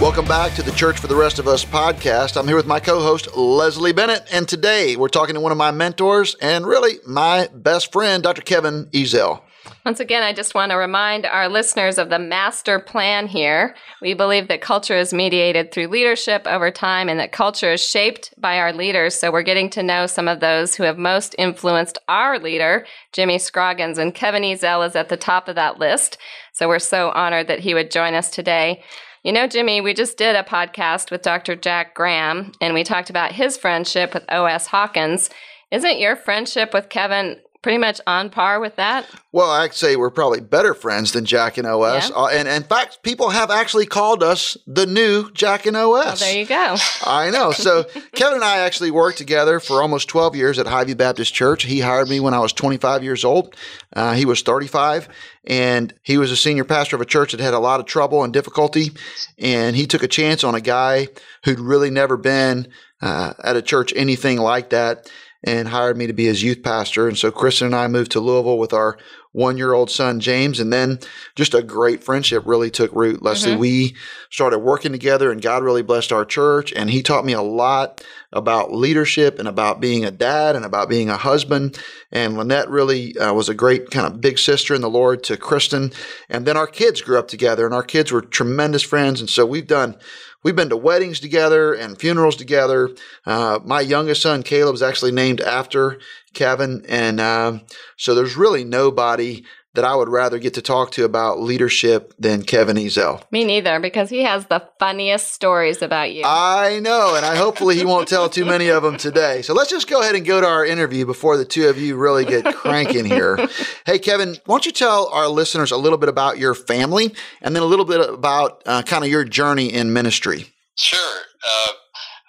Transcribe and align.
Welcome 0.00 0.24
back 0.24 0.54
to 0.54 0.62
the 0.62 0.72
Church 0.72 0.98
for 0.98 1.08
the 1.08 1.14
Rest 1.14 1.38
of 1.38 1.46
Us 1.46 1.62
podcast. 1.62 2.38
I'm 2.38 2.46
here 2.46 2.56
with 2.56 2.66
my 2.66 2.80
co 2.80 3.00
host, 3.00 3.36
Leslie 3.36 3.92
Bennett, 3.92 4.26
and 4.32 4.48
today 4.48 4.96
we're 4.96 5.08
talking 5.08 5.34
to 5.34 5.42
one 5.42 5.52
of 5.52 5.58
my 5.58 5.72
mentors 5.72 6.36
and 6.40 6.66
really 6.66 6.94
my 7.06 7.50
best 7.52 7.92
friend, 7.92 8.22
Dr. 8.22 8.40
Kevin 8.40 8.86
Ezell. 8.94 9.42
Once 9.84 10.00
again, 10.00 10.22
I 10.22 10.32
just 10.32 10.54
want 10.54 10.70
to 10.70 10.76
remind 10.76 11.26
our 11.26 11.50
listeners 11.50 11.98
of 11.98 12.08
the 12.08 12.18
master 12.18 12.80
plan 12.80 13.26
here. 13.26 13.76
We 14.00 14.14
believe 14.14 14.48
that 14.48 14.62
culture 14.62 14.96
is 14.96 15.12
mediated 15.12 15.70
through 15.70 15.88
leadership 15.88 16.46
over 16.46 16.70
time 16.70 17.10
and 17.10 17.20
that 17.20 17.32
culture 17.32 17.72
is 17.72 17.84
shaped 17.84 18.32
by 18.38 18.58
our 18.58 18.72
leaders. 18.72 19.14
So 19.14 19.30
we're 19.30 19.42
getting 19.42 19.68
to 19.70 19.82
know 19.82 20.06
some 20.06 20.28
of 20.28 20.40
those 20.40 20.74
who 20.74 20.84
have 20.84 20.96
most 20.96 21.34
influenced 21.36 21.98
our 22.08 22.38
leader, 22.38 22.86
Jimmy 23.12 23.38
Scroggins, 23.38 23.98
and 23.98 24.14
Kevin 24.14 24.44
Ezell 24.44 24.86
is 24.86 24.96
at 24.96 25.10
the 25.10 25.18
top 25.18 25.46
of 25.46 25.56
that 25.56 25.78
list. 25.78 26.16
So 26.54 26.68
we're 26.68 26.78
so 26.78 27.10
honored 27.10 27.48
that 27.48 27.60
he 27.60 27.74
would 27.74 27.90
join 27.90 28.14
us 28.14 28.30
today. 28.30 28.82
You 29.22 29.32
know, 29.32 29.46
Jimmy, 29.46 29.82
we 29.82 29.92
just 29.92 30.16
did 30.16 30.34
a 30.34 30.42
podcast 30.42 31.10
with 31.10 31.20
Dr. 31.20 31.54
Jack 31.54 31.94
Graham, 31.94 32.52
and 32.58 32.72
we 32.72 32.82
talked 32.82 33.10
about 33.10 33.32
his 33.32 33.58
friendship 33.58 34.14
with 34.14 34.24
O.S. 34.30 34.66
Hawkins. 34.66 35.28
Isn't 35.70 35.98
your 35.98 36.16
friendship 36.16 36.72
with 36.72 36.88
Kevin 36.88 37.36
pretty 37.62 37.78
much 37.78 38.00
on 38.06 38.30
par 38.30 38.60
with 38.60 38.76
that? 38.76 39.06
Well, 39.32 39.50
I'd 39.50 39.74
say 39.74 39.96
we're 39.96 40.10
probably 40.10 40.40
better 40.40 40.74
friends 40.74 41.12
than 41.12 41.24
Jack 41.24 41.58
and 41.58 41.66
OS. 41.66 42.10
Yeah. 42.10 42.16
Uh, 42.16 42.26
and, 42.28 42.48
and, 42.48 42.62
in 42.62 42.68
fact, 42.68 43.02
people 43.02 43.30
have 43.30 43.50
actually 43.50 43.86
called 43.86 44.22
us 44.22 44.56
the 44.66 44.86
new 44.86 45.30
Jack 45.32 45.66
and 45.66 45.76
OS. 45.76 46.04
Well, 46.04 46.16
there 46.16 46.38
you 46.38 46.46
go. 46.46 46.76
I 47.04 47.30
know. 47.30 47.52
So 47.52 47.84
Kevin 48.14 48.36
and 48.36 48.44
I 48.44 48.58
actually 48.58 48.90
worked 48.90 49.18
together 49.18 49.60
for 49.60 49.82
almost 49.82 50.08
12 50.08 50.36
years 50.36 50.58
at 50.58 50.66
Highview 50.66 50.96
Baptist 50.96 51.34
Church. 51.34 51.64
He 51.64 51.80
hired 51.80 52.08
me 52.08 52.18
when 52.20 52.34
I 52.34 52.40
was 52.40 52.52
25 52.52 53.04
years 53.04 53.24
old. 53.24 53.54
Uh, 53.94 54.14
he 54.14 54.24
was 54.24 54.42
35, 54.42 55.08
and 55.44 55.92
he 56.02 56.16
was 56.16 56.30
a 56.30 56.36
senior 56.36 56.64
pastor 56.64 56.96
of 56.96 57.02
a 57.02 57.06
church 57.06 57.32
that 57.32 57.40
had 57.40 57.54
a 57.54 57.58
lot 57.58 57.80
of 57.80 57.86
trouble 57.86 58.24
and 58.24 58.32
difficulty. 58.32 58.90
And 59.38 59.76
he 59.76 59.86
took 59.86 60.02
a 60.02 60.08
chance 60.08 60.44
on 60.44 60.54
a 60.54 60.60
guy 60.60 61.08
who'd 61.44 61.60
really 61.60 61.90
never 61.90 62.16
been 62.16 62.68
uh, 63.02 63.34
at 63.42 63.56
a 63.56 63.62
church 63.62 63.92
anything 63.96 64.38
like 64.38 64.70
that 64.70 65.10
and 65.42 65.68
hired 65.68 65.96
me 65.96 66.06
to 66.06 66.12
be 66.12 66.26
his 66.26 66.42
youth 66.42 66.62
pastor. 66.62 67.08
And 67.08 67.16
so 67.16 67.30
Kristen 67.30 67.66
and 67.66 67.76
I 67.76 67.88
moved 67.88 68.12
to 68.12 68.20
Louisville 68.20 68.58
with 68.58 68.72
our 68.72 68.98
one 69.32 69.56
year 69.56 69.72
old 69.72 69.90
son, 69.90 70.20
James. 70.20 70.58
And 70.58 70.72
then 70.72 70.98
just 71.36 71.54
a 71.54 71.62
great 71.62 72.02
friendship 72.02 72.42
really 72.46 72.70
took 72.70 72.92
root. 72.94 73.22
Leslie, 73.22 73.52
mm-hmm. 73.52 73.60
we 73.60 73.96
started 74.30 74.58
working 74.58 74.92
together 74.92 75.30
and 75.30 75.40
God 75.40 75.62
really 75.62 75.82
blessed 75.82 76.12
our 76.12 76.24
church. 76.24 76.72
And 76.72 76.90
he 76.90 77.02
taught 77.02 77.24
me 77.24 77.32
a 77.32 77.42
lot 77.42 78.04
about 78.32 78.72
leadership 78.72 79.38
and 79.38 79.46
about 79.46 79.80
being 79.80 80.04
a 80.04 80.10
dad 80.10 80.56
and 80.56 80.64
about 80.64 80.88
being 80.88 81.08
a 81.08 81.16
husband. 81.16 81.78
And 82.10 82.36
Lynette 82.36 82.68
really 82.68 83.16
uh, 83.18 83.32
was 83.32 83.48
a 83.48 83.54
great 83.54 83.90
kind 83.90 84.06
of 84.06 84.20
big 84.20 84.38
sister 84.38 84.74
in 84.74 84.82
the 84.82 84.90
Lord 84.90 85.22
to 85.24 85.36
Kristen. 85.36 85.92
And 86.28 86.44
then 86.44 86.56
our 86.56 86.66
kids 86.66 87.00
grew 87.00 87.18
up 87.18 87.28
together 87.28 87.64
and 87.64 87.74
our 87.74 87.82
kids 87.82 88.10
were 88.10 88.22
tremendous 88.22 88.82
friends. 88.82 89.20
And 89.20 89.30
so 89.30 89.46
we've 89.46 89.66
done 89.66 89.96
We've 90.42 90.56
been 90.56 90.70
to 90.70 90.76
weddings 90.76 91.20
together 91.20 91.74
and 91.74 91.98
funerals 91.98 92.36
together. 92.36 92.90
Uh, 93.26 93.58
my 93.62 93.82
youngest 93.82 94.22
son, 94.22 94.42
Caleb, 94.42 94.74
is 94.74 94.82
actually 94.82 95.12
named 95.12 95.42
after 95.42 96.00
Kevin. 96.32 96.84
And 96.88 97.20
uh, 97.20 97.58
so 97.96 98.14
there's 98.14 98.36
really 98.36 98.64
nobody 98.64 99.44
that 99.74 99.84
I 99.84 99.94
would 99.94 100.08
rather 100.08 100.38
get 100.38 100.54
to 100.54 100.62
talk 100.62 100.90
to 100.92 101.04
about 101.04 101.40
leadership 101.40 102.12
than 102.18 102.42
Kevin 102.42 102.76
Ezell. 102.76 103.22
Me 103.30 103.44
neither, 103.44 103.78
because 103.78 104.10
he 104.10 104.24
has 104.24 104.46
the 104.46 104.66
funniest 104.78 105.32
stories 105.32 105.80
about 105.80 106.12
you. 106.12 106.24
I 106.24 106.80
know, 106.80 107.14
and 107.14 107.24
I 107.24 107.36
hopefully 107.36 107.76
he 107.76 107.84
won't 107.84 108.08
tell 108.08 108.28
too 108.28 108.44
many 108.44 108.68
of 108.68 108.82
them 108.82 108.96
today. 108.96 109.42
So 109.42 109.54
let's 109.54 109.70
just 109.70 109.88
go 109.88 110.00
ahead 110.00 110.16
and 110.16 110.26
go 110.26 110.40
to 110.40 110.46
our 110.46 110.66
interview 110.66 111.06
before 111.06 111.36
the 111.36 111.44
two 111.44 111.68
of 111.68 111.78
you 111.78 111.96
really 111.96 112.24
get 112.24 112.44
cranking 112.56 113.04
here. 113.04 113.38
hey, 113.86 113.98
Kevin, 113.98 114.36
why 114.46 114.54
don't 114.54 114.66
you 114.66 114.72
tell 114.72 115.08
our 115.08 115.28
listeners 115.28 115.70
a 115.70 115.76
little 115.76 115.98
bit 115.98 116.08
about 116.08 116.38
your 116.38 116.54
family 116.54 117.14
and 117.40 117.54
then 117.54 117.62
a 117.62 117.66
little 117.66 117.84
bit 117.84 118.08
about 118.08 118.62
uh, 118.66 118.82
kind 118.82 119.04
of 119.04 119.10
your 119.10 119.24
journey 119.24 119.72
in 119.72 119.92
ministry? 119.92 120.46
Sure. 120.76 121.22
Uh, 121.46 121.72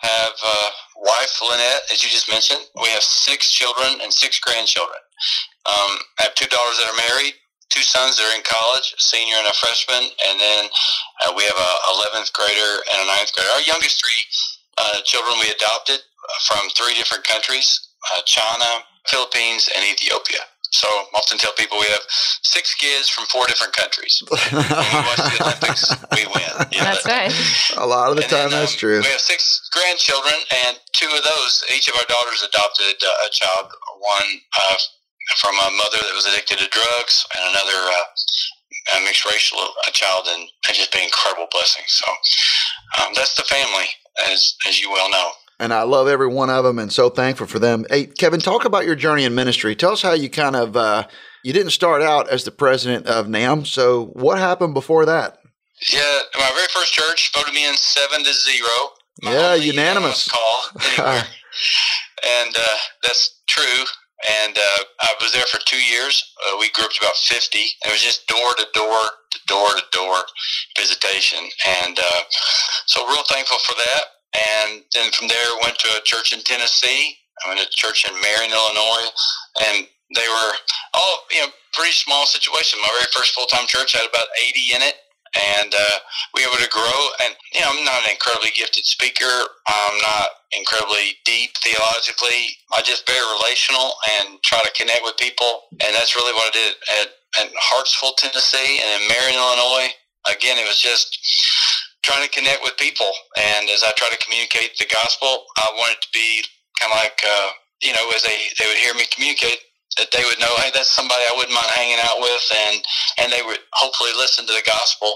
have 0.02 0.32
a 0.32 0.58
wife 1.02 1.42
Lynette, 1.50 1.82
as 1.92 2.04
you 2.04 2.10
just 2.10 2.30
mentioned. 2.30 2.62
We 2.82 2.90
have 2.90 3.02
six 3.02 3.52
children 3.52 4.00
and 4.02 4.14
six 4.14 4.40
grandchildren. 4.40 5.00
Um, 5.66 5.92
I 6.18 6.30
have 6.30 6.36
two 6.36 6.50
daughters 6.50 6.78
that 6.82 6.90
are 6.90 7.00
married, 7.10 7.38
two 7.70 7.86
sons 7.86 8.18
that 8.18 8.26
are 8.26 8.36
in 8.36 8.44
college, 8.44 8.94
a 8.98 9.02
senior 9.02 9.38
and 9.38 9.48
a 9.48 9.56
freshman, 9.56 10.10
and 10.28 10.36
then 10.40 10.66
uh, 11.26 11.34
we 11.38 11.44
have 11.46 11.58
a 11.58 11.72
11th 12.18 12.34
grader 12.34 12.72
and 12.94 12.98
a 13.06 13.08
ninth 13.08 13.32
grader. 13.34 13.50
Our 13.56 13.66
youngest 13.66 14.02
three 14.02 14.22
uh, 14.78 14.98
children 15.06 15.38
we 15.40 15.54
adopted 15.54 16.02
from 16.50 16.66
three 16.74 16.98
different 16.98 17.24
countries: 17.24 17.70
uh, 18.14 18.22
China, 18.26 18.86
Philippines, 19.08 19.70
and 19.70 19.86
Ethiopia. 19.86 20.42
So 20.72 20.88
I 20.88 21.04
often 21.20 21.38
tell 21.38 21.52
people 21.60 21.78
we 21.80 21.92
have 21.92 22.08
six 22.08 22.74
kids 22.76 23.10
from 23.10 23.28
four 23.28 23.46
different 23.46 23.76
countries. 23.76 24.24
when 24.32 24.40
we 24.64 25.00
watch 25.04 25.20
the 25.20 25.38
Olympics, 25.44 25.84
we 26.16 26.24
win. 26.32 26.48
You 26.72 26.80
know, 26.80 26.96
that's 26.96 27.06
right. 27.06 27.32
A 27.76 27.86
lot 27.86 28.10
of 28.10 28.16
the 28.16 28.24
and 28.24 28.32
time, 28.32 28.50
then, 28.50 28.64
that's 28.64 28.74
um, 28.74 28.80
true. 28.80 29.00
We 29.04 29.12
have 29.12 29.20
six 29.20 29.68
grandchildren, 29.76 30.40
and 30.66 30.80
two 30.96 31.12
of 31.12 31.22
those, 31.28 31.64
each 31.76 31.92
of 31.92 31.96
our 32.00 32.08
daughters 32.08 32.48
adopted 32.48 32.96
uh, 33.04 33.28
a 33.28 33.30
child. 33.30 33.68
One 34.00 34.40
uh, 34.58 34.76
from 35.38 35.56
a 35.56 35.72
mother 35.78 35.98
that 36.02 36.16
was 36.16 36.26
addicted 36.26 36.60
to 36.60 36.68
drugs, 36.70 37.26
and 37.36 37.50
another 37.50 37.78
uh, 37.78 38.98
a 38.98 39.06
mixed 39.06 39.26
racial 39.26 39.60
a 39.88 39.92
child, 39.92 40.28
and, 40.28 40.42
and 40.68 40.76
just 40.76 40.92
been 40.92 41.04
incredible 41.04 41.48
blessings. 41.52 41.92
So 41.92 42.12
um, 43.02 43.14
that's 43.16 43.36
the 43.36 43.44
family, 43.44 43.86
as 44.30 44.56
as 44.68 44.82
you 44.82 44.92
well 44.92 45.10
know. 45.10 45.32
And 45.60 45.74
I 45.74 45.84
love 45.84 46.08
every 46.08 46.28
one 46.28 46.50
of 46.50 46.64
them, 46.64 46.80
and 46.80 46.92
so 46.92 47.10
thankful 47.10 47.46
for 47.46 47.60
them. 47.60 47.86
Hey, 47.90 48.08
Kevin, 48.08 48.40
talk 48.40 48.66
about 48.66 48.86
your 48.86 48.96
journey 48.96 49.26
in 49.26 49.36
ministry. 49.36 49.76
Tell 49.76 49.92
us 49.92 50.02
how 50.02 50.14
you 50.14 50.30
kind 50.30 50.56
of 50.56 50.76
uh, 50.76 51.08
you 51.44 51.54
didn't 51.54 51.72
start 51.72 52.02
out 52.02 52.30
as 52.30 52.44
the 52.44 52.52
president 52.52 53.06
of 53.08 53.28
NAMB. 53.28 53.68
So 53.68 54.08
what 54.14 54.40
happened 54.40 54.74
before 54.74 55.06
that? 55.06 55.38
Yeah, 55.92 56.20
my 56.36 56.52
very 56.54 56.68
first 56.68 56.94
church 56.94 57.32
voted 57.34 57.54
me 57.54 57.68
in 57.68 57.76
seven 57.76 58.24
to 58.24 58.34
zero. 58.34 58.68
yeah, 59.24 59.56
unanimous 59.56 60.28
call. 60.28 61.24
And 62.24 62.56
uh, 62.56 62.78
that's 63.04 63.42
true 63.48 63.84
and 64.30 64.58
uh, 64.58 64.84
I 65.02 65.14
was 65.22 65.34
there 65.34 65.46
for 65.50 65.60
two 65.66 65.82
years. 65.82 66.34
Uh, 66.46 66.58
we 66.60 66.70
grew 66.72 66.86
up 66.86 66.92
to 66.92 67.02
about 67.02 67.18
50. 67.18 67.58
It 67.58 67.92
was 67.92 68.02
just 68.02 68.28
door 68.28 68.54
to 68.58 68.66
door 68.74 69.02
to 69.32 69.40
door 69.48 69.70
to 69.74 69.84
door 69.92 70.18
visitation. 70.78 71.40
And 71.86 71.98
uh, 71.98 72.22
so 72.86 73.08
real 73.08 73.24
thankful 73.30 73.58
for 73.66 73.74
that. 73.74 74.04
And 74.32 74.84
then 74.94 75.12
from 75.12 75.28
there, 75.28 75.46
went 75.64 75.78
to 75.80 75.90
a 75.98 76.02
church 76.04 76.34
in 76.34 76.42
Tennessee. 76.42 77.18
I 77.44 77.50
went 77.50 77.60
to 77.62 77.68
a 77.68 77.72
church 77.72 78.06
in 78.08 78.14
Marion, 78.22 78.52
Illinois. 78.52 79.10
And 79.68 79.88
they 80.16 80.28
were 80.28 80.52
all, 80.94 81.16
you 81.32 81.42
know, 81.42 81.50
pretty 81.74 81.94
small 81.94 82.26
situation. 82.26 82.80
My 82.82 82.94
very 83.00 83.12
first 83.16 83.34
full-time 83.34 83.66
church 83.68 83.94
had 83.94 84.08
about 84.08 84.28
80 84.38 84.76
in 84.76 84.82
it 84.84 84.96
and 85.36 85.72
uh, 85.74 85.98
we 86.34 86.44
were 86.44 86.54
able 86.54 86.64
to 86.64 86.72
grow. 86.72 87.00
And 87.24 87.36
you 87.54 87.62
know, 87.62 87.72
I'm 87.72 87.84
not 87.86 88.04
an 88.04 88.12
incredibly 88.12 88.52
gifted 88.56 88.86
speaker. 88.86 89.32
I'm 89.68 89.98
not 90.02 90.44
incredibly 90.52 91.18
deep 91.24 91.56
theologically. 91.64 92.58
I 92.74 92.82
just 92.82 93.08
very 93.08 93.24
relational 93.40 93.96
and 94.20 94.42
try 94.44 94.60
to 94.60 94.72
connect 94.76 95.04
with 95.04 95.18
people, 95.18 95.72
and 95.80 95.96
that's 95.96 96.16
really 96.16 96.34
what 96.34 96.52
I 96.52 96.54
did 96.54 96.72
at, 97.02 97.08
at 97.46 97.48
Hartsville, 97.56 98.16
Tennessee, 98.20 98.80
and 98.84 99.04
in 99.04 99.08
Marion, 99.08 99.40
Illinois. 99.40 99.92
Again, 100.30 100.60
it 100.62 100.68
was 100.68 100.78
just 100.78 101.18
trying 102.04 102.22
to 102.22 102.30
connect 102.30 102.62
with 102.62 102.78
people, 102.78 103.10
and 103.38 103.70
as 103.70 103.84
I 103.84 103.92
try 103.98 104.10
to 104.12 104.20
communicate 104.22 104.78
the 104.78 104.86
gospel, 104.86 105.46
I 105.58 105.68
wanted 105.78 106.02
to 106.02 106.10
be 106.14 106.44
kind 106.80 106.94
of 106.94 106.98
like 106.98 107.18
uh, 107.24 107.50
you 107.82 107.94
know, 107.94 108.10
as 108.16 108.24
they 108.24 108.38
they 108.60 108.68
would 108.68 108.78
hear 108.78 108.94
me 108.94 109.06
communicate, 109.12 109.58
that 110.02 110.10
they 110.10 110.26
would 110.26 110.42
know, 110.42 110.50
hey, 110.66 110.74
that's 110.74 110.90
somebody 110.90 111.22
I 111.30 111.38
wouldn't 111.38 111.54
mind 111.54 111.70
hanging 111.78 112.02
out 112.02 112.18
with, 112.18 112.42
and 112.66 112.82
and 113.22 113.28
they 113.30 113.46
would 113.46 113.62
hopefully 113.78 114.10
listen 114.18 114.50
to 114.50 114.54
the 114.58 114.66
gospel 114.66 115.14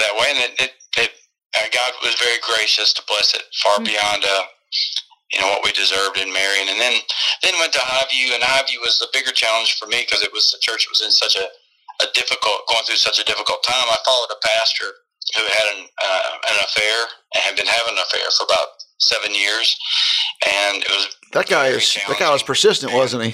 that 0.00 0.16
way. 0.16 0.32
And 0.32 0.40
it, 0.40 0.52
it, 0.56 0.72
it 0.96 1.12
uh, 1.60 1.68
God 1.68 1.92
was 2.00 2.16
very 2.16 2.40
gracious 2.40 2.96
to 2.96 3.04
bless 3.04 3.36
it 3.36 3.44
far 3.60 3.76
mm-hmm. 3.76 3.92
beyond, 3.92 4.24
uh, 4.24 4.44
you 5.28 5.38
know, 5.44 5.52
what 5.52 5.60
we 5.60 5.76
deserved 5.76 6.16
in 6.16 6.32
Marion. 6.32 6.72
And 6.72 6.80
then 6.80 6.96
then 7.44 7.54
went 7.60 7.76
to 7.76 7.84
Highview, 7.84 8.32
and 8.32 8.40
Highview 8.40 8.80
was 8.80 8.96
the 8.96 9.12
bigger 9.12 9.36
challenge 9.36 9.76
for 9.76 9.84
me 9.84 10.08
because 10.08 10.24
it 10.24 10.32
was 10.32 10.48
the 10.48 10.64
church 10.64 10.88
was 10.88 11.04
in 11.04 11.12
such 11.12 11.36
a 11.36 11.44
a 12.02 12.08
difficult 12.16 12.64
going 12.72 12.82
through 12.88 12.98
such 12.98 13.20
a 13.20 13.28
difficult 13.28 13.60
time. 13.60 13.86
I 13.92 14.00
followed 14.08 14.32
a 14.32 14.40
pastor 14.40 14.88
who 15.36 15.44
had 15.44 15.66
an 15.76 15.80
uh, 15.84 16.32
an 16.48 16.56
affair 16.64 16.96
and 17.36 17.40
had 17.44 17.56
been 17.60 17.68
having 17.68 18.00
an 18.00 18.02
affair 18.02 18.24
for 18.32 18.48
about 18.48 18.80
seven 18.98 19.34
years, 19.34 19.76
and 20.44 20.82
it 20.82 20.90
was 20.90 21.08
that 21.34 21.50
guy 21.50 21.74
is 21.74 21.98
that 22.06 22.18
guy 22.18 22.30
was 22.30 22.46
persistent, 22.46 22.94
wasn't 22.94 23.26
he? 23.26 23.32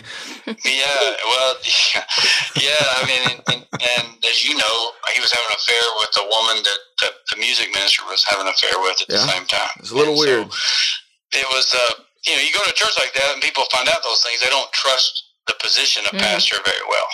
yeah, 0.49 1.05
well, 1.21 1.53
yeah. 2.57 2.85
I 2.97 3.05
mean, 3.05 3.23
and, 3.29 3.39
and, 3.53 3.63
and, 3.77 4.07
as 4.25 4.41
you 4.41 4.57
know, 4.57 4.77
he 5.13 5.21
was 5.21 5.29
having 5.29 5.53
an 5.53 5.59
affair 5.61 5.85
with 6.01 6.13
a 6.17 6.25
woman 6.25 6.65
that, 6.65 6.81
that 7.05 7.15
the 7.29 7.37
music 7.37 7.69
minister 7.77 8.01
was 8.09 8.25
having 8.25 8.49
an 8.49 8.53
affair 8.57 8.73
with 8.81 9.05
at 9.05 9.09
yeah. 9.13 9.21
the 9.21 9.29
same 9.29 9.45
time. 9.45 9.75
It's 9.85 9.93
a 9.93 9.99
little 10.01 10.17
and 10.17 10.25
weird. 10.25 10.49
So 10.49 11.45
it 11.45 11.49
was, 11.53 11.77
uh, 11.77 12.01
you 12.25 12.41
know, 12.41 12.43
you 12.43 12.57
go 12.57 12.65
to 12.65 12.73
a 12.73 12.79
church 12.81 12.97
like 12.97 13.13
that, 13.13 13.37
and 13.37 13.45
people 13.45 13.69
find 13.69 13.85
out 13.85 14.01
those 14.01 14.25
things. 14.25 14.41
They 14.41 14.49
don't 14.49 14.73
trust 14.73 15.37
the 15.45 15.55
position 15.61 16.09
of 16.09 16.17
mm. 16.17 16.25
pastor 16.25 16.57
very 16.65 16.87
well, 16.89 17.11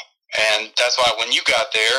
and 0.54 0.70
that's 0.78 0.94
why 1.02 1.10
when 1.18 1.34
you 1.34 1.42
got 1.50 1.66
there, 1.74 1.98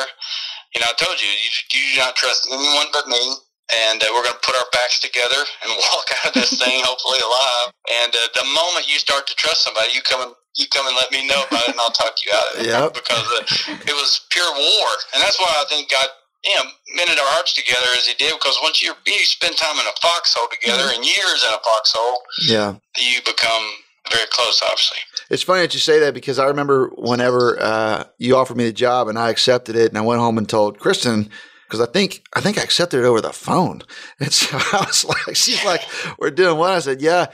you 0.72 0.80
know, 0.80 0.88
I 0.88 0.96
told 0.96 1.20
you, 1.20 1.28
you, 1.28 1.50
you 1.76 1.92
do 1.92 2.08
not 2.08 2.16
trust 2.16 2.48
anyone 2.48 2.88
but 2.96 3.04
me 3.04 3.36
and 3.68 4.00
uh, 4.00 4.06
we're 4.12 4.24
going 4.24 4.36
to 4.36 4.46
put 4.46 4.56
our 4.56 4.68
backs 4.72 5.00
together 5.00 5.40
and 5.64 5.70
walk 5.92 6.06
out 6.20 6.32
of 6.32 6.34
this 6.34 6.56
thing 6.56 6.80
hopefully 6.84 7.20
alive. 7.20 7.68
And 8.04 8.12
uh, 8.12 8.20
the 8.34 8.46
moment 8.48 8.88
you 8.88 8.98
start 8.98 9.26
to 9.28 9.34
trust 9.36 9.64
somebody, 9.64 9.92
you 9.92 10.02
come 10.02 10.22
and 10.24 10.32
you 10.56 10.66
come 10.74 10.86
and 10.88 10.96
let 10.96 11.12
me 11.12 11.26
know 11.26 11.44
about 11.46 11.68
it, 11.68 11.76
and 11.76 11.80
I'll 11.80 11.94
talk 11.94 12.18
you 12.24 12.32
out 12.34 12.46
of 12.50 12.54
it. 12.60 12.66
Yeah, 12.66 12.88
because 12.94 13.26
uh, 13.38 13.76
it 13.86 13.94
was 13.94 14.26
pure 14.30 14.50
war, 14.50 14.88
and 15.14 15.22
that's 15.22 15.38
why 15.38 15.50
I 15.50 15.64
think 15.68 15.90
God. 15.90 16.08
You 16.46 16.54
know, 16.54 16.70
mended 16.94 17.18
our 17.18 17.26
hearts 17.34 17.52
together 17.52 17.90
as 17.98 18.06
he 18.06 18.14
did 18.14 18.32
because 18.32 18.56
once 18.62 18.80
you 18.80 18.94
you 19.06 19.26
spend 19.26 19.56
time 19.56 19.74
in 19.74 19.86
a 19.86 19.96
foxhole 20.00 20.46
together 20.54 20.84
mm-hmm. 20.84 21.02
and 21.02 21.04
years 21.04 21.42
in 21.42 21.50
a 21.50 21.58
foxhole, 21.58 22.22
yeah, 22.46 22.74
you 22.96 23.18
become 23.26 23.74
very 24.12 24.26
close, 24.30 24.62
obviously. 24.62 24.98
It's 25.30 25.42
funny 25.42 25.62
that 25.62 25.74
you 25.74 25.80
say 25.80 25.98
that 25.98 26.14
because 26.14 26.38
I 26.38 26.46
remember 26.46 26.90
whenever 26.96 27.60
uh, 27.60 28.04
you 28.18 28.36
offered 28.36 28.56
me 28.56 28.64
the 28.64 28.72
job 28.72 29.08
and 29.08 29.18
I 29.18 29.30
accepted 29.30 29.76
it, 29.76 29.88
and 29.88 29.98
I 29.98 30.00
went 30.00 30.20
home 30.20 30.38
and 30.38 30.48
told 30.48 30.78
Kristen, 30.78 31.28
because 31.68 31.80
I 31.80 31.86
think 31.86 32.24
I 32.32 32.40
think 32.40 32.56
I 32.56 32.62
accepted 32.62 33.00
it 33.00 33.04
over 33.04 33.20
the 33.20 33.32
phone. 33.32 33.82
And 34.20 34.32
so 34.32 34.56
I 34.56 34.84
was 34.84 35.04
like, 35.04 35.36
she's 35.36 35.64
like, 35.64 35.82
we're 36.18 36.32
doing 36.32 36.58
what? 36.58 36.72
I 36.72 36.80
said, 36.80 37.00
yeah. 37.00 37.26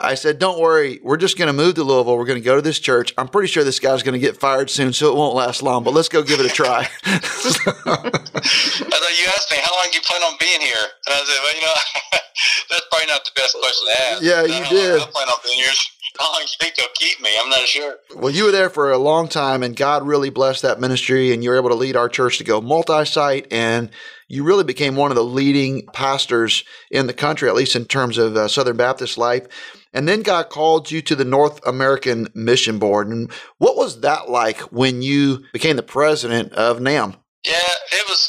I 0.00 0.16
said, 0.16 0.40
don't 0.40 0.58
worry, 0.58 0.98
we're 1.04 1.16
just 1.16 1.38
going 1.38 1.46
to 1.46 1.52
move 1.52 1.76
to 1.76 1.84
Louisville. 1.84 2.18
We're 2.18 2.26
going 2.26 2.40
to 2.40 2.44
go 2.44 2.56
to 2.56 2.62
this 2.62 2.80
church. 2.80 3.14
I'm 3.16 3.28
pretty 3.28 3.46
sure 3.46 3.62
this 3.62 3.78
guy's 3.78 4.02
going 4.02 4.14
to 4.14 4.18
get 4.18 4.36
fired 4.36 4.70
soon, 4.70 4.92
so 4.92 5.12
it 5.12 5.16
won't 5.16 5.36
last 5.36 5.62
long. 5.62 5.84
But 5.84 5.94
let's 5.94 6.08
go 6.08 6.24
give 6.24 6.40
it 6.40 6.46
a 6.46 6.48
try. 6.48 6.88
I 7.04 7.18
thought 7.18 9.14
you 9.14 9.26
asked 9.28 9.50
me 9.52 9.58
how 9.62 9.70
long 9.70 9.86
do 9.90 9.94
you 9.94 10.02
plan 10.02 10.22
on 10.22 10.34
being 10.40 10.60
here, 10.60 10.84
and 11.06 11.14
I 11.14 11.18
said, 11.22 11.38
well, 11.42 11.54
you 11.54 11.62
know, 11.62 11.78
that's 12.70 12.86
probably 12.90 13.06
not 13.06 13.24
the 13.24 13.30
best 13.36 13.54
question 13.54 13.86
to 13.86 14.02
ask. 14.02 14.22
Yeah, 14.22 14.42
you 14.42 14.64
did. 14.68 15.00
I 15.00 15.06
plan 15.06 15.28
on 15.28 15.38
being 15.44 15.58
here 15.58 15.72
long 16.20 16.40
you 16.42 16.46
think 16.60 16.74
they'll 16.74 16.86
keep 16.94 17.20
me? 17.20 17.30
I'm 17.42 17.50
not 17.50 17.60
sure. 17.60 17.96
Well, 18.14 18.32
you 18.32 18.44
were 18.44 18.50
there 18.50 18.70
for 18.70 18.92
a 18.92 18.98
long 18.98 19.28
time, 19.28 19.62
and 19.62 19.76
God 19.76 20.06
really 20.06 20.30
blessed 20.30 20.62
that 20.62 20.80
ministry, 20.80 21.32
and 21.32 21.42
you 21.42 21.50
were 21.50 21.56
able 21.56 21.70
to 21.70 21.74
lead 21.74 21.96
our 21.96 22.08
church 22.08 22.38
to 22.38 22.44
go 22.44 22.60
multi 22.60 23.04
site, 23.04 23.46
and 23.50 23.90
you 24.28 24.44
really 24.44 24.64
became 24.64 24.96
one 24.96 25.10
of 25.10 25.16
the 25.16 25.24
leading 25.24 25.86
pastors 25.92 26.64
in 26.90 27.06
the 27.06 27.12
country, 27.12 27.48
at 27.48 27.54
least 27.54 27.76
in 27.76 27.84
terms 27.84 28.18
of 28.18 28.36
uh, 28.36 28.48
Southern 28.48 28.76
Baptist 28.76 29.18
life. 29.18 29.46
And 29.92 30.08
then 30.08 30.22
God 30.22 30.48
called 30.48 30.90
you 30.90 31.02
to 31.02 31.14
the 31.14 31.24
North 31.24 31.60
American 31.66 32.28
Mission 32.34 32.78
Board. 32.78 33.08
And 33.08 33.30
what 33.58 33.76
was 33.76 34.00
that 34.00 34.30
like 34.30 34.60
when 34.72 35.02
you 35.02 35.44
became 35.52 35.76
the 35.76 35.82
president 35.82 36.52
of 36.54 36.78
NAMB? 36.78 37.16
Yeah, 37.44 37.58
it 37.92 38.08
was, 38.08 38.28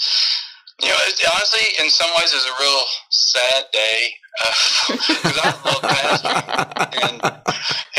you 0.81 0.89
know, 0.89 0.95
it, 0.99 1.25
honestly, 1.33 1.83
in 1.83 1.89
some 1.89 2.09
ways, 2.17 2.33
it 2.33 2.35
was 2.35 2.47
a 2.47 2.61
real 2.61 2.83
sad 3.13 3.65
day 3.71 4.01
because 4.89 5.37
uh, 5.37 5.45
I 5.45 5.51
love 5.61 5.81
pastoring, 5.85 6.41
and 7.05 7.17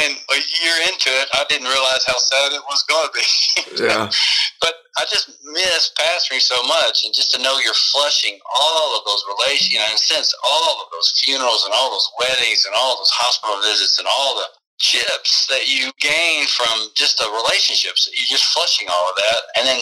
and 0.02 0.12
a 0.18 0.40
year 0.58 0.76
into 0.90 1.10
it, 1.14 1.28
I 1.34 1.46
didn't 1.48 1.70
realize 1.70 2.02
how 2.06 2.18
sad 2.18 2.52
it 2.52 2.64
was 2.66 2.82
going 2.90 3.06
to 3.06 3.14
be. 3.14 3.28
yeah. 3.86 4.10
But 4.60 4.74
I 4.98 5.06
just 5.06 5.30
miss 5.44 5.94
pastoring 5.94 6.42
so 6.42 6.58
much, 6.66 7.04
and 7.04 7.14
just 7.14 7.30
to 7.34 7.42
know 7.42 7.58
you're 7.62 7.78
flushing 7.94 8.38
all 8.60 8.98
of 8.98 9.04
those 9.06 9.22
relations, 9.38 9.72
you 9.72 9.78
know, 9.78 9.86
and 9.88 9.98
since 9.98 10.34
all 10.42 10.82
of 10.82 10.90
those 10.90 11.14
funerals 11.22 11.64
and 11.64 11.72
all 11.74 11.90
those 11.90 12.10
weddings 12.18 12.66
and 12.66 12.74
all 12.76 12.98
those 12.98 13.14
hospital 13.14 13.56
visits 13.62 13.98
and 13.98 14.08
all 14.10 14.34
the 14.34 14.50
chips 14.78 15.46
that 15.46 15.70
you 15.70 15.94
gain 16.02 16.46
from 16.50 16.90
just 16.94 17.18
the 17.18 17.30
relationships, 17.30 18.10
you're 18.10 18.34
just 18.34 18.50
flushing 18.50 18.88
all 18.90 19.06
of 19.10 19.16
that, 19.16 19.40
and 19.58 19.66
then 19.66 19.80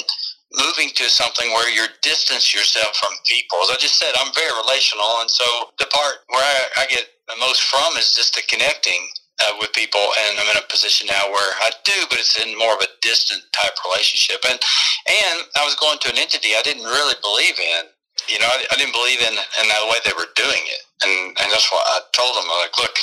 moving 0.56 0.90
to 0.96 1.08
something 1.08 1.49
where 1.52 1.70
you 1.70 1.84
distance 2.02 2.54
yourself 2.54 2.96
from 2.96 3.12
people. 3.25 3.58
As 3.64 3.72
I 3.72 3.78
just 3.81 3.99
said, 3.99 4.12
I'm 4.20 4.32
very 4.34 4.52
relational, 4.64 5.20
and 5.20 5.31
so 5.31 5.44
the 5.78 5.88
part 5.88 6.25
where 6.28 6.44
I, 6.44 6.84
I 6.84 6.87
get 6.88 7.08
the 7.28 7.38
most 7.40 7.62
from 7.64 7.96
is 7.96 8.12
just 8.12 8.34
the 8.34 8.43
connecting 8.49 9.00
uh, 9.44 9.56
with 9.60 9.72
people, 9.72 10.02
and 10.28 10.38
I'm 10.38 10.50
in 10.52 10.60
a 10.60 10.66
position 10.69 11.08
now 11.08 11.25
where 11.31 11.52
I 11.64 11.70
do, 11.84 11.99
but 12.10 12.19
it's 12.19 12.37
in 12.38 12.56
more 12.58 12.75
of 12.75 12.82
a 12.82 12.90
distant 13.00 13.43
type 13.52 13.75
relationship. 13.88 14.44
And 14.49 14.58
and 14.58 15.37
I 15.56 15.64
was 15.64 15.75
going 15.76 15.99
to 16.04 16.10
an 16.12 16.19
entity 16.19 16.55
I 16.55 16.62
didn't 16.62 16.84
really 16.87 17.19
believe 17.22 17.58
in. 17.58 17.82
You 18.28 18.38
know, 18.38 18.46
I, 18.46 18.62
I 18.70 18.76
didn't 18.76 18.94
believe 18.94 19.20
in 19.20 19.34
in 19.34 19.66
the 19.66 19.88
way 19.88 19.98
they 20.05 20.14
were 20.14 20.31
doing 20.37 20.62
it, 20.69 20.82
and 21.05 21.34
and 21.40 21.48
that's 21.50 21.69
why 21.72 21.81
I 21.81 22.05
told 22.12 22.37
them, 22.37 22.46
I'm 22.46 22.60
like, 22.62 22.76
look, 22.78 22.94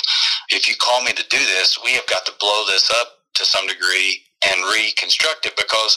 if 0.50 0.68
you 0.68 0.74
call 0.80 1.02
me 1.02 1.12
to 1.12 1.26
do 1.28 1.42
this, 1.58 1.78
we 1.84 1.92
have 1.98 2.06
got 2.06 2.24
to 2.26 2.32
blow 2.40 2.64
this 2.70 2.88
up 3.02 3.20
to 3.34 3.44
some 3.44 3.66
degree 3.66 4.22
and 4.46 4.72
reconstruct 4.72 5.46
it 5.46 5.56
because 5.56 5.96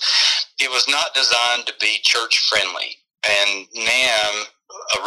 it 0.60 0.70
was 0.70 0.88
not 0.88 1.14
designed 1.14 1.66
to 1.68 1.74
be 1.80 2.00
church 2.04 2.48
friendly. 2.50 2.98
And 3.24 3.68
NAMB 3.72 4.46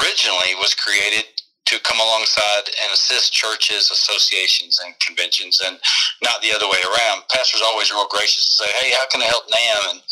originally 0.01 0.55
was 0.57 0.75
created 0.75 1.25
to 1.67 1.81
come 1.81 1.99
alongside 1.99 2.71
and 2.85 2.93
assist 2.93 3.33
churches, 3.33 3.91
associations, 3.91 4.81
and 4.85 4.95
conventions, 5.01 5.61
and 5.67 5.79
not 6.23 6.41
the 6.41 6.55
other 6.55 6.69
way 6.69 6.79
around. 6.85 7.23
Pastors 7.29 7.63
always 7.67 7.91
real 7.91 8.07
gracious 8.09 8.47
to 8.47 8.65
say, 8.65 8.73
"Hey, 8.81 8.91
how 8.97 9.07
can 9.07 9.21
I 9.21 9.27
help 9.27 9.49
NAMB?" 9.51 9.91
And 9.91 10.03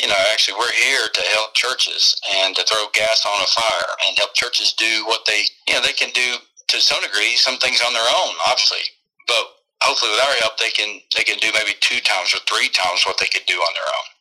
you 0.00 0.08
know, 0.08 0.16
actually, 0.32 0.58
we're 0.58 0.72
here 0.72 1.08
to 1.08 1.22
help 1.34 1.54
churches 1.54 2.16
and 2.36 2.54
to 2.56 2.64
throw 2.64 2.86
gas 2.92 3.24
on 3.24 3.42
a 3.42 3.46
fire 3.46 3.96
and 4.06 4.18
help 4.18 4.34
churches 4.34 4.74
do 4.74 5.04
what 5.06 5.24
they, 5.26 5.44
you 5.68 5.74
know, 5.74 5.80
they 5.80 5.92
can 5.92 6.10
do 6.10 6.36
to 6.68 6.80
some 6.80 7.00
degree, 7.02 7.36
some 7.36 7.56
things 7.58 7.80
on 7.80 7.94
their 7.94 8.04
own, 8.04 8.34
obviously. 8.46 8.84
But 9.26 9.55
hopefully 9.82 10.10
with 10.10 10.20
our 10.24 10.34
help 10.40 10.58
they 10.58 10.70
can 10.70 11.00
they 11.16 11.24
can 11.24 11.38
do 11.38 11.48
maybe 11.52 11.76
two 11.80 12.00
times 12.00 12.34
or 12.34 12.38
three 12.48 12.68
times 12.68 13.04
what 13.04 13.18
they 13.18 13.26
could 13.26 13.46
do 13.46 13.56
on 13.56 13.74
their 13.74 13.88
own. 13.88 14.16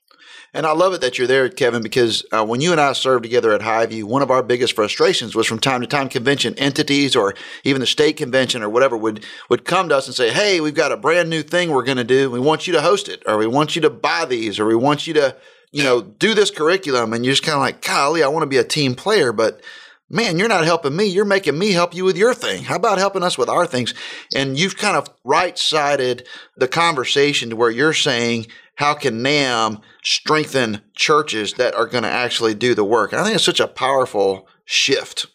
And 0.55 0.65
I 0.65 0.71
love 0.71 0.93
it 0.93 1.01
that 1.01 1.17
you're 1.17 1.27
there, 1.27 1.49
Kevin, 1.49 1.83
because 1.83 2.23
uh, 2.31 2.45
when 2.45 2.61
you 2.61 2.71
and 2.71 2.79
I 2.79 2.93
served 2.93 3.23
together 3.23 3.51
at 3.51 3.59
Highview, 3.59 4.05
one 4.05 4.21
of 4.21 4.31
our 4.31 4.41
biggest 4.41 4.73
frustrations 4.73 5.35
was 5.35 5.47
from 5.47 5.59
time 5.59 5.81
to 5.81 5.87
time 5.87 6.07
convention 6.07 6.55
entities 6.57 7.13
or 7.13 7.35
even 7.65 7.81
the 7.81 7.85
state 7.85 8.15
convention 8.15 8.63
or 8.63 8.69
whatever 8.69 8.95
would 8.95 9.25
would 9.49 9.65
come 9.65 9.89
to 9.89 9.97
us 9.97 10.07
and 10.07 10.15
say, 10.15 10.31
"Hey, 10.31 10.61
we've 10.61 10.73
got 10.73 10.93
a 10.93 10.97
brand 10.97 11.29
new 11.29 11.43
thing 11.43 11.71
we're 11.71 11.83
going 11.83 11.97
to 11.97 12.05
do. 12.05 12.31
We 12.31 12.39
want 12.39 12.67
you 12.67 12.73
to 12.73 12.81
host 12.81 13.09
it, 13.09 13.21
or 13.27 13.37
we 13.37 13.47
want 13.47 13.75
you 13.75 13.81
to 13.81 13.89
buy 13.89 14.23
these, 14.23 14.57
or 14.57 14.65
we 14.65 14.75
want 14.75 15.07
you 15.07 15.13
to, 15.15 15.35
you 15.73 15.83
know, 15.83 16.01
do 16.01 16.33
this 16.33 16.51
curriculum." 16.51 17.11
And 17.11 17.25
you're 17.25 17.33
just 17.33 17.43
kind 17.43 17.55
of 17.55 17.61
like, 17.61 17.81
"Golly, 17.81 18.23
I 18.23 18.29
want 18.29 18.43
to 18.43 18.47
be 18.47 18.57
a 18.57 18.63
team 18.63 18.95
player, 18.95 19.33
but." 19.33 19.61
Man, 20.09 20.37
you're 20.37 20.47
not 20.47 20.65
helping 20.65 20.95
me. 20.95 21.05
You're 21.05 21.25
making 21.25 21.57
me 21.57 21.71
help 21.71 21.95
you 21.95 22.05
with 22.05 22.15
your 22.15 22.35
thing. 22.35 22.63
How 22.63 22.75
about 22.75 22.99
helping 22.99 23.23
us 23.23 23.37
with 23.37 23.49
our 23.49 23.65
things? 23.65 23.93
And 24.35 24.57
you've 24.57 24.77
kind 24.77 24.95
of 24.95 25.09
right 25.23 25.57
sided 25.57 26.27
the 26.55 26.67
conversation 26.67 27.49
to 27.49 27.55
where 27.55 27.71
you're 27.71 27.93
saying, 27.93 28.45
how 28.75 28.93
can 28.93 29.23
NAMB 29.23 29.81
strengthen 30.03 30.81
churches 30.95 31.53
that 31.53 31.73
are 31.73 31.87
going 31.87 32.03
to 32.03 32.09
actually 32.09 32.53
do 32.53 32.75
the 32.75 32.83
work? 32.83 33.11
And 33.11 33.21
I 33.21 33.23
think 33.23 33.35
it's 33.35 33.43
such 33.43 33.59
a 33.59 33.67
powerful 33.67 34.47
shift. 34.65 35.25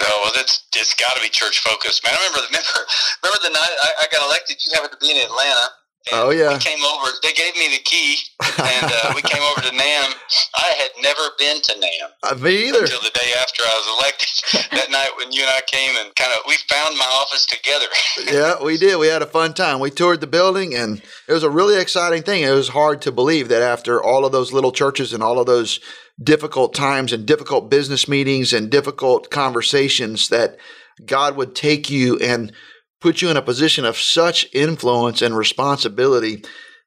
Oh 0.00 0.20
well, 0.24 0.32
it's 0.36 0.64
it's 0.74 0.94
got 0.94 1.14
to 1.16 1.20
be 1.20 1.28
church 1.28 1.58
focused, 1.58 2.02
man. 2.02 2.14
I 2.14 2.16
remember 2.16 2.46
remember 2.46 2.68
remember 3.22 3.38
the 3.42 3.52
night 3.52 3.76
I, 3.84 3.90
I 4.00 4.06
got 4.10 4.24
elected. 4.24 4.56
You 4.64 4.72
happened 4.72 4.92
to 4.92 5.06
be 5.06 5.10
in 5.10 5.18
Atlanta, 5.18 5.66
and 6.10 6.20
oh 6.20 6.30
yeah. 6.30 6.54
We 6.54 6.58
came 6.58 6.82
over. 6.82 7.10
They 7.22 7.32
gave 7.32 7.54
me 7.56 7.68
the 7.76 7.82
key, 7.84 8.16
and 8.40 8.90
uh, 8.90 9.12
we 9.14 9.22
came 9.22 9.42
over 9.42 9.60
to 9.60 9.68
NAMB. 9.68 10.14
I 10.56 10.72
had 10.80 10.90
never 11.02 11.20
been 11.38 11.60
to 11.60 11.72
NAMB. 11.72 12.10
Uh, 12.22 12.34
me 12.36 12.68
either. 12.68 12.80
Until 12.80 13.00
the 13.00 13.12
day 13.12 13.32
after 13.38 13.62
I 13.62 13.74
was 13.76 13.98
elected. 13.98 14.70
that 14.72 14.90
night 14.90 15.10
when 15.18 15.30
you 15.30 15.42
and 15.42 15.50
I 15.50 15.60
came 15.66 15.96
and 15.96 16.14
kind 16.16 16.32
of 16.32 16.40
we 16.46 16.56
found 16.68 16.96
my 16.96 17.04
office 17.04 17.46
together. 17.46 17.86
yeah, 18.32 18.62
we 18.62 18.78
did. 18.78 18.98
We 18.98 19.08
had 19.08 19.22
a 19.22 19.26
fun 19.26 19.52
time. 19.52 19.78
We 19.78 19.90
toured 19.90 20.20
the 20.20 20.26
building, 20.26 20.74
and 20.74 21.02
it 21.28 21.32
was 21.32 21.42
a 21.42 21.50
really 21.50 21.78
exciting 21.78 22.22
thing. 22.22 22.42
It 22.42 22.50
was 22.50 22.68
hard 22.68 23.02
to 23.02 23.12
believe 23.12 23.48
that 23.48 23.62
after 23.62 24.02
all 24.02 24.24
of 24.24 24.32
those 24.32 24.52
little 24.52 24.72
churches 24.72 25.12
and 25.12 25.22
all 25.22 25.38
of 25.38 25.46
those 25.46 25.80
difficult 26.22 26.74
times 26.74 27.12
and 27.12 27.26
difficult 27.26 27.70
business 27.70 28.08
meetings 28.08 28.52
and 28.52 28.70
difficult 28.70 29.30
conversations 29.30 30.28
that 30.28 30.56
God 31.04 31.36
would 31.36 31.54
take 31.54 31.90
you 31.90 32.18
and 32.18 32.52
put 33.00 33.22
you 33.22 33.30
in 33.30 33.36
a 33.36 33.42
position 33.42 33.84
of 33.84 33.96
such 33.96 34.46
influence 34.52 35.22
and 35.22 35.36
responsibility. 35.36 36.44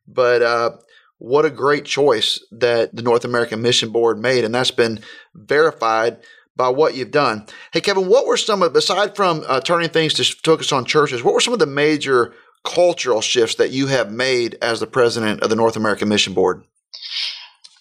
But 0.08 0.41
uh, 0.41 0.72
what 1.17 1.46
a 1.46 1.50
great 1.50 1.86
choice 1.86 2.43
that 2.51 2.96
the 2.96 3.01
North 3.01 3.25
American 3.25 3.62
Mission 3.62 3.91
Board 3.91 4.20
made, 4.20 4.43
and 4.43 4.53
that's 4.53 4.72
been 4.72 5.00
verified 5.34 6.17
by 6.55 6.70
what 6.70 6.96
you've 6.96 7.12
done. 7.12 7.46
Hey, 7.72 7.82
Kevin, 7.82 8.08
what 8.08 8.27
were 8.27 8.38
some 8.38 8.62
of, 8.62 8.75
aside 8.75 9.15
from 9.15 9.43
uh, 9.48 9.60
turning 9.62 9.89
things 9.89 10.13
to 10.15 10.24
focus 10.24 10.72
on 10.72 10.86
churches, 10.86 11.24
what 11.24 11.34
were 11.34 11.39
some 11.39 11.53
of 11.53 11.60
the 11.60 11.65
major 11.65 12.34
cultural 12.63 13.22
shifts 13.22 13.55
that 13.55 13.72
you 13.72 13.88
have 13.88 14.12
made 14.12 14.58
as 14.62 14.79
the 14.79 14.88
president 14.88 15.41
of 15.41 15.50
the 15.50 15.55
North 15.55 15.75
American 15.75 16.10
Mission 16.10 16.34
Board? 16.34 16.63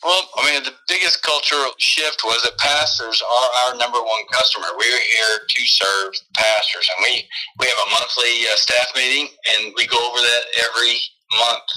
Well, 0.02 0.22
I 0.38 0.52
mean, 0.52 0.64
the 0.64 0.74
biggest 0.88 1.22
cultural 1.22 1.72
shift 1.78 2.22
was 2.24 2.42
that 2.42 2.58
pastors 2.58 3.22
are 3.22 3.50
our 3.70 3.78
number 3.78 3.98
one 3.98 4.24
customer. 4.32 4.66
We're 4.76 5.04
here 5.18 5.46
to 5.48 5.62
serve 5.66 6.14
pastors, 6.34 6.88
and 6.90 7.04
we 7.04 7.28
we 7.58 7.66
have 7.66 7.78
a 7.86 7.90
monthly 7.90 8.46
uh, 8.50 8.56
staff 8.56 8.88
meeting, 8.96 9.28
and 9.54 9.72
we 9.76 9.86
go 9.86 9.98
over 9.98 10.18
that 10.18 10.44
every 10.66 10.98
month. 11.38 11.68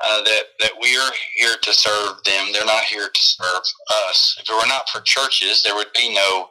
Uh, 0.00 0.22
that 0.24 0.42
that 0.60 0.72
we 0.82 0.96
are 0.96 1.12
here 1.36 1.54
to 1.62 1.72
serve 1.72 2.22
them. 2.24 2.48
They're 2.52 2.66
not 2.66 2.82
here 2.82 3.08
to 3.08 3.20
serve 3.20 3.62
us. 4.08 4.36
If 4.40 4.50
it 4.50 4.52
were 4.52 4.66
not 4.66 4.88
for 4.88 5.00
churches, 5.00 5.62
there 5.62 5.76
would 5.76 5.92
be 5.94 6.12
no 6.12 6.48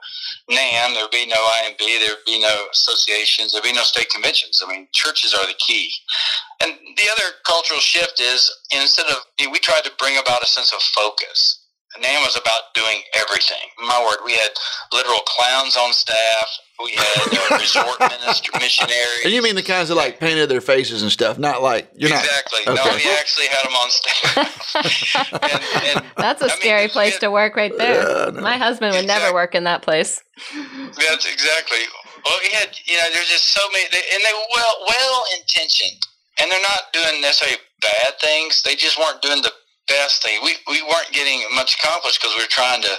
NAMB, 0.50 0.94
there 0.94 1.04
would 1.04 1.12
be 1.12 1.26
no 1.28 1.36
IMB, 1.62 1.78
there 1.78 2.16
would 2.16 2.26
be 2.26 2.40
no 2.40 2.68
associations, 2.72 3.52
there 3.52 3.62
would 3.62 3.68
be 3.68 3.76
no 3.76 3.84
state 3.84 4.10
conventions. 4.10 4.64
I 4.66 4.70
mean, 4.72 4.88
churches 4.94 5.34
are 5.34 5.46
the 5.46 5.56
key. 5.60 5.92
And 6.62 6.72
the 6.96 7.04
other 7.12 7.36
cultural 7.46 7.82
shift 7.82 8.22
is 8.22 8.50
instead 8.72 9.08
of 9.08 9.18
we 9.52 9.60
tried 9.60 9.84
to 9.84 9.92
bring 10.00 10.18
about 10.18 10.42
a 10.42 10.48
sense 10.48 10.72
of 10.72 10.82
focus. 10.82 11.63
NAMB 12.02 12.26
was 12.26 12.36
about 12.36 12.74
doing 12.74 13.02
everything. 13.14 13.70
My 13.86 14.02
word, 14.02 14.26
we 14.26 14.34
had 14.34 14.50
literal 14.92 15.20
clowns 15.28 15.78
on 15.78 15.94
staff. 15.94 16.48
We 16.84 16.92
had 16.92 17.52
uh, 17.52 17.58
resort 17.60 18.00
minister 18.00 18.52
missionaries. 18.60 19.22
And 19.24 19.34
you 19.34 19.44
mean 19.44 19.54
the 19.56 19.62
kinds 19.64 19.90
that 19.90 19.96
like 19.96 20.20
painted 20.20 20.50
their 20.50 20.62
faces 20.62 21.04
and 21.04 21.12
stuff, 21.12 21.38
not 21.38 21.62
like 21.62 21.92
you're 21.96 22.10
exactly. 22.10 22.62
not 22.66 22.74
exactly. 22.74 23.04
No, 23.04 23.12
we 23.12 23.18
actually 23.18 23.46
had 23.48 23.64
them 23.64 23.76
on 23.78 23.90
staff. 23.92 24.76
and, 25.86 25.98
and, 25.98 26.06
That's 26.18 26.42
a 26.42 26.46
I 26.46 26.56
scary 26.58 26.82
mean, 26.82 26.90
place 26.90 27.14
had, 27.14 27.22
to 27.22 27.32
work, 27.32 27.56
right 27.56 27.78
there. 27.78 28.02
Yeah, 28.02 28.32
no. 28.32 28.42
My 28.42 28.58
husband 28.58 28.94
would 28.94 29.04
exactly. 29.04 29.24
never 29.26 29.34
work 29.34 29.54
in 29.54 29.66
that 29.66 29.84
place. 29.84 30.24
That's 30.52 31.32
exactly. 31.32 31.84
Well, 32.26 32.40
we 32.42 32.50
had 32.58 32.76
you 32.86 32.96
know, 32.96 33.08
there's 33.14 33.30
just 33.30 33.54
so 33.54 33.62
many, 33.72 33.86
and 33.86 34.24
they 34.24 34.34
were 34.34 34.50
well 34.56 34.86
well 34.88 35.26
intentioned, 35.38 36.02
and 36.42 36.52
they're 36.52 36.62
not 36.62 36.92
doing 36.92 37.22
necessarily 37.22 37.58
bad 37.82 38.20
things. 38.20 38.64
They 38.64 38.76
just 38.76 38.98
weren't 38.98 39.22
doing 39.22 39.44
the 39.44 39.52
best 39.88 40.24
thing. 40.24 40.40
We 40.44 40.56
we 40.68 40.82
weren't 40.84 41.12
getting 41.12 41.44
much 41.56 41.78
accomplished 41.80 42.22
because 42.22 42.36
we 42.36 42.44
were 42.44 42.52
trying 42.52 42.82
to 42.82 42.94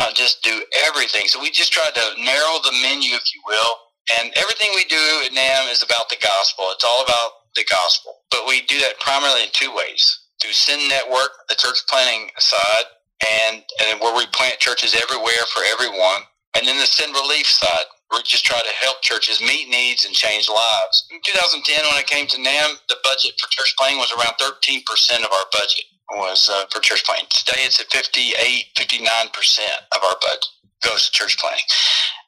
uh, 0.00 0.12
just 0.14 0.42
do 0.42 0.62
everything. 0.86 1.28
So 1.28 1.40
we 1.40 1.50
just 1.50 1.72
tried 1.72 1.94
to 1.94 2.22
narrow 2.22 2.58
the 2.62 2.72
menu, 2.82 3.14
if 3.14 3.34
you 3.34 3.40
will. 3.46 3.74
And 4.20 4.32
everything 4.36 4.70
we 4.74 4.84
do 4.84 5.00
at 5.24 5.32
NAMB 5.32 5.72
is 5.72 5.82
about 5.82 6.10
the 6.10 6.20
gospel. 6.20 6.66
It's 6.72 6.84
all 6.84 7.02
about 7.04 7.48
the 7.56 7.64
gospel. 7.70 8.20
But 8.30 8.46
we 8.46 8.62
do 8.62 8.78
that 8.80 9.00
primarily 9.00 9.44
in 9.44 9.50
two 9.52 9.74
ways: 9.74 10.02
through 10.40 10.52
Send 10.52 10.88
Network, 10.88 11.32
the 11.48 11.56
church 11.56 11.78
planting 11.88 12.30
side, 12.38 12.86
and 13.24 13.62
and 13.88 14.00
where 14.00 14.16
we 14.16 14.26
plant 14.32 14.58
churches 14.58 14.94
everywhere 14.94 15.44
for 15.54 15.62
everyone, 15.72 16.22
and 16.56 16.66
then 16.68 16.78
the 16.78 16.86
Send 16.86 17.14
Relief 17.14 17.46
side. 17.46 17.86
We 18.12 18.22
just 18.22 18.44
try 18.44 18.60
to 18.60 18.74
help 18.86 19.02
churches 19.02 19.40
meet 19.40 19.68
needs 19.68 20.04
and 20.04 20.14
change 20.14 20.46
lives. 20.48 20.96
In 21.10 21.18
2010, 21.26 21.82
when 21.82 21.98
I 21.98 22.06
came 22.06 22.28
to 22.28 22.38
NAMB, 22.38 22.86
the 22.88 23.02
budget 23.02 23.34
for 23.40 23.50
church 23.50 23.74
planting 23.76 23.98
was 23.98 24.12
around 24.14 24.38
13% 24.38 24.84
of 25.24 25.32
our 25.32 25.46
budget 25.50 25.82
was 26.16 26.48
uh, 26.50 26.64
for 26.70 26.80
church 26.80 27.04
planting. 27.04 27.28
Today 27.30 27.62
it's 27.64 27.80
at 27.80 27.90
58, 27.90 28.74
59% 28.76 29.34
of 29.96 30.02
our 30.02 30.16
budget 30.20 30.46
goes 30.82 31.08
to 31.08 31.12
church 31.12 31.38
planting. 31.38 31.64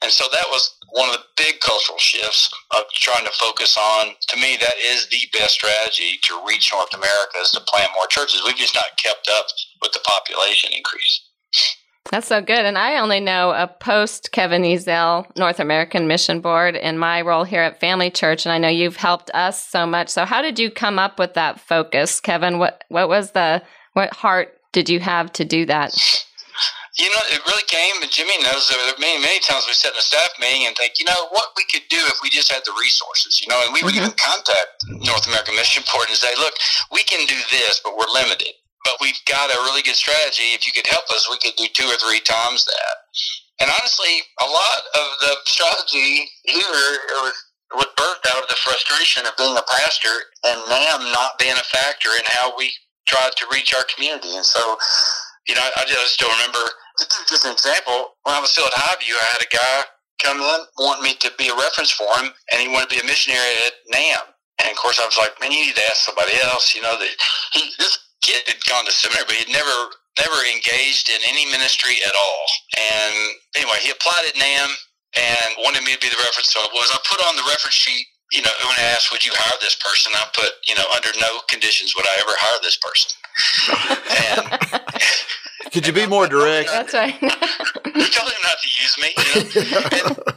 And 0.02 0.10
so 0.10 0.24
that 0.32 0.46
was 0.48 0.76
one 0.92 1.08
of 1.08 1.16
the 1.16 1.24
big 1.36 1.60
cultural 1.60 1.98
shifts 1.98 2.50
of 2.76 2.84
trying 2.92 3.24
to 3.24 3.32
focus 3.32 3.76
on. 3.76 4.16
To 4.28 4.36
me, 4.36 4.56
that 4.60 4.76
is 4.80 5.08
the 5.08 5.20
best 5.38 5.54
strategy 5.54 6.18
to 6.24 6.40
reach 6.46 6.72
North 6.72 6.92
America 6.94 7.36
is 7.42 7.50
to 7.52 7.60
plant 7.60 7.90
more 7.94 8.06
churches. 8.08 8.42
We've 8.44 8.56
just 8.56 8.74
not 8.74 8.96
kept 8.96 9.28
up 9.28 9.46
with 9.82 9.92
the 9.92 10.00
population 10.04 10.72
increase. 10.72 11.28
That's 12.10 12.28
so 12.28 12.40
good. 12.40 12.64
And 12.64 12.78
I 12.78 12.98
only 12.98 13.20
know 13.20 13.50
a 13.50 13.66
post 13.66 14.32
Kevin 14.32 14.62
Ezell 14.62 15.26
North 15.36 15.60
American 15.60 16.06
Mission 16.06 16.40
Board 16.40 16.76
in 16.76 16.98
my 16.98 17.22
role 17.22 17.44
here 17.44 17.62
at 17.62 17.80
Family 17.80 18.10
Church. 18.10 18.46
And 18.46 18.52
I 18.52 18.58
know 18.58 18.68
you've 18.68 18.96
helped 18.96 19.30
us 19.34 19.62
so 19.62 19.86
much. 19.86 20.08
So 20.08 20.24
how 20.24 20.42
did 20.42 20.58
you 20.58 20.70
come 20.70 20.98
up 20.98 21.18
with 21.18 21.34
that 21.34 21.60
focus, 21.60 22.20
Kevin? 22.20 22.58
What 22.58 22.84
what 22.88 23.08
was 23.08 23.32
the 23.32 23.62
what 23.94 24.14
heart 24.14 24.60
did 24.72 24.88
you 24.88 25.00
have 25.00 25.32
to 25.32 25.44
do 25.44 25.66
that? 25.66 25.96
You 26.96 27.10
know, 27.10 27.24
it 27.28 27.44
really 27.44 27.68
came, 27.68 28.00
and 28.00 28.10
Jimmy 28.10 28.40
knows 28.40 28.72
that 28.72 28.96
many, 28.98 29.20
many 29.20 29.38
times 29.40 29.66
we 29.68 29.74
sit 29.74 29.92
in 29.92 29.98
a 29.98 30.00
staff 30.00 30.32
meeting 30.40 30.64
and 30.64 30.74
think, 30.74 30.98
you 30.98 31.04
know, 31.04 31.28
what 31.28 31.52
we 31.54 31.62
could 31.68 31.84
do 31.90 32.00
if 32.08 32.20
we 32.22 32.30
just 32.30 32.50
had 32.50 32.64
the 32.64 32.72
resources, 32.80 33.38
you 33.38 33.48
know, 33.48 33.60
and 33.66 33.74
we 33.74 33.82
would 33.82 33.92
mm-hmm. 33.92 34.08
even 34.08 34.16
contact 34.16 34.80
North 35.04 35.28
American 35.28 35.56
Mission 35.56 35.84
Board 35.92 36.08
and 36.08 36.16
say, 36.16 36.32
look, 36.38 36.54
we 36.90 37.04
can 37.04 37.20
do 37.26 37.36
this, 37.52 37.84
but 37.84 37.92
we're 38.00 38.08
limited 38.16 38.56
but 38.86 39.02
we've 39.02 39.18
got 39.26 39.50
a 39.50 39.58
really 39.66 39.82
good 39.82 39.98
strategy. 39.98 40.54
If 40.54 40.62
you 40.62 40.72
could 40.72 40.86
help 40.86 41.10
us, 41.10 41.26
we 41.26 41.42
could 41.42 41.58
do 41.58 41.66
two 41.74 41.90
or 41.90 41.98
three 41.98 42.22
times 42.22 42.64
that. 42.64 42.94
And 43.58 43.66
honestly, 43.66 44.22
a 44.38 44.46
lot 44.46 44.80
of 44.94 45.06
the 45.20 45.32
strategy 45.44 46.30
here 46.46 47.02
was, 47.26 47.34
birthed 47.98 48.28
out 48.30 48.44
of 48.44 48.48
the 48.48 48.60
frustration 48.62 49.26
of 49.26 49.32
being 49.36 49.56
a 49.56 49.66
pastor 49.66 50.14
and 50.44 50.60
NAMB 50.68 51.12
not 51.16 51.38
being 51.40 51.56
a 51.56 51.66
factor 51.66 52.10
in 52.14 52.24
how 52.28 52.56
we 52.56 52.70
tried 53.08 53.32
to 53.36 53.46
reach 53.50 53.74
our 53.74 53.82
community. 53.92 54.36
And 54.36 54.44
so, 54.44 54.76
you 55.48 55.54
know, 55.56 55.64
I 55.64 55.82
just 55.88 56.14
still 56.14 56.28
remember, 56.28 56.60
just 57.26 57.44
an 57.44 57.52
example, 57.52 58.14
when 58.22 58.36
I 58.36 58.40
was 58.40 58.52
still 58.52 58.66
at 58.66 58.72
Highview, 58.72 59.16
I 59.16 59.26
had 59.32 59.42
a 59.42 59.50
guy 59.50 59.74
come 60.22 60.38
in, 60.40 60.60
want 60.78 61.02
me 61.02 61.14
to 61.20 61.32
be 61.38 61.48
a 61.48 61.56
reference 61.56 61.90
for 61.90 62.06
him, 62.20 62.30
and 62.52 62.60
he 62.60 62.68
wanted 62.68 62.90
to 62.90 63.00
be 63.00 63.02
a 63.02 63.08
missionary 63.08 63.56
at 63.66 63.74
NAMB. 63.90 64.36
And 64.62 64.70
of 64.70 64.76
course, 64.76 65.00
I 65.00 65.06
was 65.06 65.18
like, 65.18 65.40
man, 65.40 65.52
you 65.52 65.66
need 65.66 65.76
to 65.76 65.86
ask 65.90 66.04
somebody 66.04 66.32
else. 66.44 66.74
You 66.74 66.82
know, 66.82 66.96
that 66.98 67.12
he, 67.52 67.72
this 67.78 67.98
kid 68.26 68.42
had 68.50 68.58
gone 68.66 68.82
to 68.84 68.92
seminary, 68.92 69.24
but 69.30 69.38
he'd 69.38 69.54
never 69.54 69.78
never 70.18 70.38
engaged 70.50 71.06
in 71.12 71.22
any 71.30 71.46
ministry 71.46 72.02
at 72.02 72.14
all. 72.16 72.44
And 72.74 73.14
anyway, 73.54 73.78
he 73.84 73.94
applied 73.94 74.26
at 74.26 74.34
NAMB 74.34 74.72
and 75.14 75.48
wanted 75.62 75.84
me 75.84 75.94
to 75.94 76.00
be 76.02 76.10
the 76.10 76.18
reference. 76.18 76.50
So 76.50 76.58
it 76.66 76.72
was 76.74 76.90
I 76.90 76.98
put 77.06 77.22
on 77.30 77.38
the 77.38 77.46
reference 77.46 77.78
sheet. 77.78 78.06
You 78.34 78.42
know, 78.42 78.50
when 78.66 78.74
I 78.82 78.90
asked, 78.90 79.14
"Would 79.14 79.22
you 79.22 79.30
hire 79.32 79.58
this 79.62 79.78
person?" 79.78 80.10
I 80.18 80.26
put, 80.34 80.50
"You 80.66 80.74
know, 80.74 80.82
under 80.90 81.14
no 81.22 81.38
conditions 81.46 81.94
would 81.94 82.06
I 82.10 82.14
ever 82.26 82.34
hire 82.34 82.60
this 82.66 82.76
person." 82.82 83.14
and 84.26 85.70
could 85.72 85.86
you 85.86 85.94
be 85.94 86.10
more 86.10 86.26
direct? 86.26 86.66
That's 86.66 86.92
right. 86.92 87.14
he 87.22 88.06
told 88.10 88.26
him 88.26 88.42
not 88.42 88.58
to 88.58 88.68
use 88.82 88.94
me. 88.98 89.10
You 89.14 89.70
know? 89.70 89.86
and, 89.94 90.34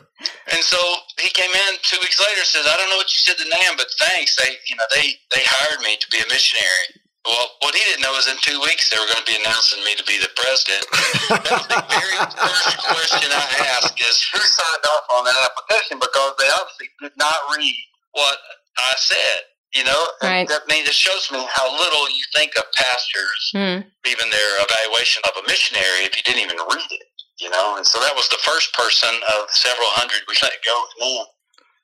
and 0.53 0.61
so 0.61 0.77
he 1.17 1.33
came 1.33 1.49
in 1.49 1.71
two 1.81 1.97
weeks 2.05 2.21
later 2.21 2.45
and 2.45 2.51
says, 2.53 2.69
"I 2.69 2.77
don't 2.77 2.93
know 2.93 3.01
what 3.01 3.09
you 3.09 3.17
said 3.25 3.41
to 3.41 3.45
NAMB, 3.49 3.81
but 3.81 3.89
thanks. 3.97 4.37
They, 4.37 4.53
you 4.69 4.77
know, 4.77 4.85
they 4.93 5.17
they 5.33 5.41
hired 5.41 5.81
me 5.81 5.97
to 5.97 6.07
be 6.13 6.21
a 6.21 6.29
missionary." 6.29 6.98
Well, 7.29 7.45
what 7.61 7.77
he 7.77 7.81
didn't 7.85 8.01
know 8.01 8.17
is 8.17 8.25
in 8.25 8.41
two 8.41 8.57
weeks 8.65 8.89
they 8.89 8.97
were 8.97 9.05
going 9.05 9.21
to 9.21 9.29
be 9.29 9.37
announcing 9.37 9.85
me 9.85 9.93
to 9.93 10.05
be 10.09 10.17
the 10.17 10.33
president. 10.33 10.81
That's 11.45 11.69
the 11.69 11.85
very 11.85 12.17
first 12.25 12.73
question 12.89 13.29
I 13.29 13.45
ask 13.77 13.93
is 14.01 14.17
who 14.33 14.41
signed 14.41 14.85
off 14.97 15.05
on 15.13 15.29
that 15.29 15.37
application 15.45 16.01
because 16.01 16.33
they 16.41 16.49
obviously 16.57 16.89
did 16.97 17.13
not 17.21 17.37
read 17.53 17.77
what 18.17 18.37
I 18.81 18.97
said. 18.97 19.45
You 19.77 19.85
know, 19.85 20.01
right. 20.25 20.49
that 20.49 20.65
means 20.65 20.89
it 20.89 20.97
shows 20.97 21.29
me 21.29 21.45
how 21.53 21.69
little 21.69 22.09
you 22.09 22.25
think 22.33 22.57
of 22.57 22.65
pastors, 22.73 23.41
mm. 23.53 23.85
even 24.09 24.25
their 24.33 24.51
evaluation 24.65 25.21
of 25.29 25.37
a 25.37 25.45
missionary, 25.45 26.09
if 26.09 26.17
you 26.17 26.23
didn't 26.25 26.41
even 26.41 26.57
read 26.57 26.89
it. 26.89 27.05
You 27.37 27.51
know, 27.51 27.77
and 27.77 27.85
so 27.85 27.99
that 27.99 28.15
was 28.15 28.27
the 28.29 28.41
first 28.41 28.73
person 28.73 29.13
of 29.37 29.45
several 29.51 29.87
hundred 29.93 30.25
we 30.27 30.33
let 30.41 30.57
go. 30.65 31.25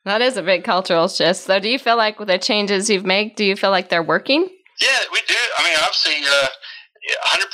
That 0.05 0.23
is 0.23 0.37
a 0.37 0.41
big 0.41 0.63
cultural 0.63 1.07
shift. 1.07 1.41
So, 1.41 1.59
do 1.59 1.69
you 1.69 1.77
feel 1.77 1.97
like 1.97 2.17
with 2.17 2.29
the 2.29 2.39
changes 2.39 2.89
you've 2.89 3.05
made, 3.05 3.35
do 3.35 3.45
you 3.45 3.55
feel 3.55 3.69
like 3.69 3.89
they're 3.89 4.01
working? 4.01 4.49
Yeah, 4.81 4.99
we 5.11 5.21
do. 5.27 5.39
I 5.57 5.63
mean, 5.63 5.77
obviously, 5.79 6.19
uh, 6.27 6.47
100% 7.37 7.47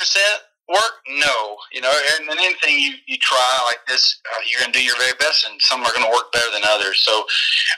work? 0.68 0.94
No. 1.20 1.56
You 1.72 1.80
know, 1.80 1.92
and, 2.16 2.28
and 2.28 2.38
anything 2.38 2.78
you, 2.78 2.94
you 3.06 3.18
try 3.18 3.52
like 3.66 3.84
this, 3.86 4.20
uh, 4.32 4.40
you're 4.46 4.60
going 4.60 4.72
to 4.72 4.78
do 4.78 4.84
your 4.84 4.96
very 4.96 5.16
best, 5.18 5.46
and 5.48 5.60
some 5.60 5.82
are 5.82 5.92
going 5.92 6.06
to 6.06 6.14
work 6.14 6.32
better 6.32 6.50
than 6.52 6.62
others. 6.64 7.02
So 7.02 7.24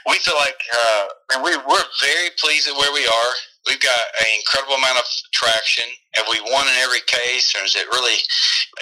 we 0.09 0.17
feel 0.21 0.37
like, 0.39 0.59
uh, 0.71 1.05
and 1.35 1.41
we, 1.43 1.57
we're 1.57 1.89
very 2.01 2.31
pleased 2.39 2.69
at 2.69 2.77
where 2.77 2.93
we 2.93 3.05
are. 3.07 3.33
We've 3.67 3.81
got 3.81 4.03
an 4.21 4.29
incredible 4.37 4.77
amount 4.77 5.01
of 5.01 5.09
traction. 5.33 5.89
Have 6.21 6.29
we 6.29 6.41
won 6.53 6.69
in 6.69 6.77
every 6.85 7.01
case, 7.09 7.55
or 7.57 7.65
is 7.65 7.75
it 7.75 7.89
really 7.89 8.21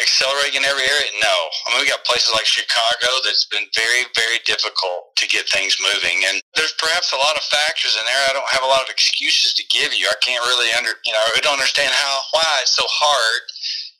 accelerating 0.00 0.62
in 0.62 0.68
every 0.68 0.86
area? 0.86 1.10
No. 1.20 1.36
I 1.66 1.74
mean, 1.74 1.84
we 1.84 1.90
got 1.90 2.06
places 2.08 2.32
like 2.32 2.48
Chicago 2.48 3.10
that's 3.26 3.44
been 3.48 3.66
very, 3.76 4.08
very 4.16 4.40
difficult 4.48 5.12
to 5.20 5.28
get 5.28 5.48
things 5.50 5.76
moving, 5.80 6.24
and 6.30 6.40
there's 6.56 6.74
perhaps 6.78 7.12
a 7.12 7.20
lot 7.20 7.36
of 7.36 7.44
factors 7.48 7.98
in 7.98 8.04
there. 8.06 8.22
I 8.28 8.32
don't 8.32 8.48
have 8.54 8.64
a 8.64 8.70
lot 8.70 8.86
of 8.86 8.90
excuses 8.90 9.52
to 9.58 9.64
give 9.68 9.92
you. 9.92 10.08
I 10.08 10.18
can't 10.24 10.44
really 10.48 10.72
under, 10.78 10.96
you 11.04 11.12
know, 11.12 11.24
I 11.36 11.40
don't 11.44 11.58
understand 11.58 11.92
how 11.92 12.12
why 12.32 12.64
it's 12.64 12.76
so 12.76 12.86
hard 12.86 13.42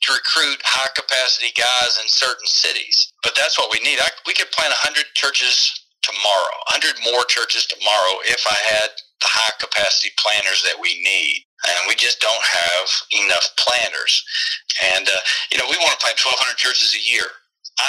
to 0.03 0.07
recruit 0.11 0.59
high 0.67 0.91
capacity 0.95 1.55
guys 1.55 1.99
in 2.01 2.07
certain 2.07 2.47
cities. 2.47 3.11
But 3.23 3.35
that's 3.39 3.57
what 3.57 3.71
we 3.71 3.79
need. 3.79 3.99
I, 4.03 4.11
we 4.27 4.35
could 4.35 4.51
plant 4.51 4.75
100 4.83 5.15
churches 5.15 5.71
tomorrow, 6.03 6.55
100 6.75 6.99
more 7.07 7.23
churches 7.31 7.65
tomorrow 7.65 8.19
if 8.27 8.43
I 8.43 8.59
had 8.75 8.91
the 9.23 9.31
high 9.31 9.55
capacity 9.55 10.11
planners 10.19 10.61
that 10.67 10.75
we 10.75 10.99
need. 10.99 11.47
And 11.63 11.79
we 11.87 11.95
just 11.95 12.19
don't 12.19 12.43
have 12.43 12.87
enough 13.23 13.47
planters. 13.55 14.23
And, 14.95 15.07
uh, 15.07 15.21
you 15.51 15.57
know, 15.57 15.67
we 15.69 15.79
want 15.79 15.95
to 15.95 16.01
plant 16.03 16.19
1,200 16.19 16.57
churches 16.57 16.95
a 16.95 17.03
year. 17.03 17.27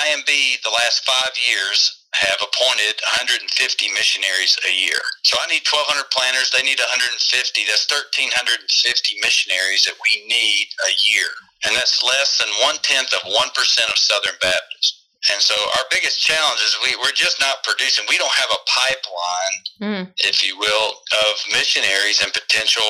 IMB, 0.09 0.63
the 0.63 0.75
last 0.85 1.05
five 1.05 1.35
years, 1.45 2.05
have 2.15 2.39
appointed 2.39 2.95
150 3.19 3.43
missionaries 3.91 4.57
a 4.63 4.73
year. 4.73 5.03
So 5.27 5.35
I 5.43 5.51
need 5.51 5.67
1,200 5.67 6.07
planters. 6.15 6.55
They 6.55 6.63
need 6.63 6.79
150. 6.79 7.19
That's 7.67 7.91
1,350 7.91 9.19
missionaries 9.21 9.83
that 9.85 9.99
we 9.99 10.23
need 10.31 10.71
a 10.87 10.93
year. 11.11 11.31
And 11.67 11.75
that's 11.75 12.03
less 12.07 12.39
than 12.39 12.51
one 12.63 12.79
tenth 12.87 13.11
of 13.13 13.27
1% 13.27 13.35
of 13.35 13.99
Southern 13.99 14.39
Baptists. 14.41 15.04
And 15.33 15.41
so 15.41 15.57
our 15.81 15.87
biggest 15.89 16.21
challenge 16.21 16.61
is 16.61 16.77
we, 16.85 16.93
we're 17.01 17.17
just 17.17 17.41
not 17.41 17.65
producing. 17.65 18.05
We 18.09 18.19
don't 18.19 18.33
have 18.45 18.53
a 18.53 18.61
pipeline, 18.69 19.57
mm. 19.81 20.05
if 20.29 20.45
you 20.45 20.59
will, 20.59 21.01
of 21.25 21.33
missionaries 21.49 22.21
and 22.21 22.29
potential. 22.33 22.85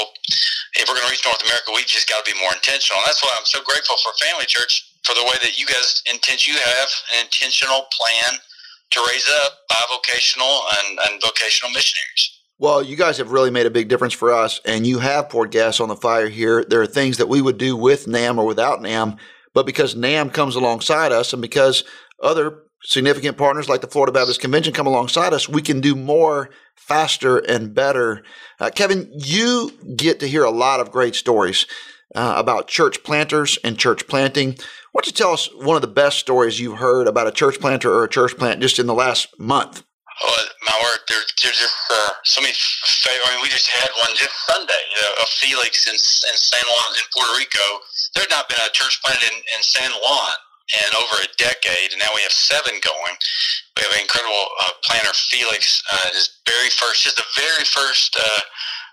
If 0.74 0.88
we're 0.88 0.98
going 0.98 1.06
to 1.06 1.14
reach 1.14 1.22
North 1.22 1.42
America, 1.46 1.70
we've 1.70 1.86
just 1.86 2.08
got 2.08 2.24
to 2.24 2.26
be 2.26 2.34
more 2.42 2.50
intentional. 2.50 2.98
And 2.98 3.06
that's 3.06 3.22
why 3.22 3.30
I'm 3.38 3.46
so 3.46 3.62
grateful 3.62 3.94
for 4.02 4.10
Family 4.18 4.46
Church 4.50 4.82
for 5.06 5.14
the 5.14 5.22
way 5.22 5.38
that 5.46 5.60
you 5.60 5.66
guys 5.66 6.02
intend 6.10 6.42
you 6.42 6.58
have 6.58 6.88
an 7.14 7.22
intentional 7.22 7.86
plan 7.94 8.40
to 8.90 8.98
raise 9.12 9.28
up 9.46 9.62
bivocational 9.70 10.60
and, 10.78 10.98
and 11.06 11.22
vocational 11.22 11.70
missionaries. 11.70 12.34
Well, 12.58 12.82
you 12.82 12.96
guys 12.96 13.18
have 13.18 13.32
really 13.32 13.50
made 13.50 13.66
a 13.66 13.70
big 13.70 13.88
difference 13.88 14.14
for 14.14 14.32
us, 14.32 14.60
and 14.64 14.86
you 14.86 14.98
have 15.00 15.28
poured 15.28 15.50
gas 15.50 15.80
on 15.80 15.88
the 15.88 15.96
fire 15.96 16.28
here. 16.28 16.64
There 16.64 16.80
are 16.80 16.86
things 16.86 17.18
that 17.18 17.28
we 17.28 17.42
would 17.42 17.58
do 17.58 17.76
with 17.76 18.06
NAMB 18.06 18.38
or 18.38 18.46
without 18.46 18.80
NAMB, 18.80 19.18
but 19.52 19.66
because 19.66 19.94
NAMB 19.94 20.32
comes 20.32 20.54
alongside 20.54 21.12
us 21.12 21.32
and 21.32 21.42
because 21.42 21.84
other 22.24 22.64
significant 22.82 23.36
partners 23.36 23.68
like 23.68 23.80
the 23.80 23.86
Florida 23.86 24.12
Baptist 24.12 24.40
Convention 24.40 24.72
come 24.72 24.86
alongside 24.86 25.32
us, 25.32 25.48
we 25.48 25.62
can 25.62 25.80
do 25.80 25.94
more 25.94 26.50
faster 26.76 27.38
and 27.38 27.74
better. 27.74 28.22
Uh, 28.60 28.70
Kevin, 28.74 29.10
you 29.14 29.72
get 29.96 30.20
to 30.20 30.28
hear 30.28 30.44
a 30.44 30.50
lot 30.50 30.80
of 30.80 30.90
great 30.90 31.14
stories 31.14 31.66
uh, 32.14 32.34
about 32.36 32.68
church 32.68 33.02
planters 33.02 33.58
and 33.64 33.78
church 33.78 34.06
planting. 34.06 34.56
Why 34.92 35.00
don't 35.00 35.06
you 35.06 35.12
tell 35.12 35.32
us 35.32 35.48
one 35.54 35.76
of 35.76 35.82
the 35.82 35.88
best 35.88 36.18
stories 36.18 36.60
you've 36.60 36.78
heard 36.78 37.08
about 37.08 37.26
a 37.26 37.32
church 37.32 37.58
planter 37.58 37.92
or 37.92 38.04
a 38.04 38.08
church 38.08 38.36
plant 38.36 38.60
just 38.60 38.78
in 38.78 38.86
the 38.86 38.94
last 38.94 39.28
month? 39.38 39.82
Oh, 40.22 40.46
my 40.70 40.78
word, 40.78 41.00
there, 41.08 41.18
there's 41.42 41.58
just 41.58 41.74
uh, 41.90 42.10
so 42.22 42.40
many. 42.40 42.54
I 42.54 43.34
mean, 43.34 43.42
we 43.42 43.48
just 43.48 43.66
had 43.66 43.90
one 44.06 44.14
just 44.14 44.46
Sunday 44.46 44.82
you 44.94 45.02
know, 45.02 45.22
of 45.22 45.28
Felix 45.28 45.88
in, 45.88 45.94
in 45.94 46.36
San 46.38 46.62
Juan 46.62 46.90
in 46.94 47.04
Puerto 47.10 47.34
Rico. 47.36 47.66
There 48.14 48.22
had 48.22 48.30
not 48.30 48.48
been 48.48 48.62
a 48.62 48.70
church 48.70 49.02
planted 49.02 49.26
in, 49.26 49.38
in 49.56 49.62
San 49.62 49.90
Juan 49.90 50.30
in 50.72 50.90
over 50.96 51.16
a 51.20 51.28
decade, 51.36 51.92
and 51.92 52.00
now 52.00 52.08
we 52.14 52.22
have 52.22 52.32
seven 52.32 52.72
going. 52.80 53.14
We 53.76 53.84
have 53.84 53.92
an 53.92 54.00
incredible 54.00 54.48
uh, 54.64 54.72
planner, 54.82 55.12
Felix. 55.12 55.82
Uh, 55.92 56.08
his 56.16 56.40
very 56.48 56.70
first, 56.70 57.04
just 57.04 57.16
the 57.16 57.28
very 57.36 57.64
first 57.68 58.16
uh, 58.16 58.40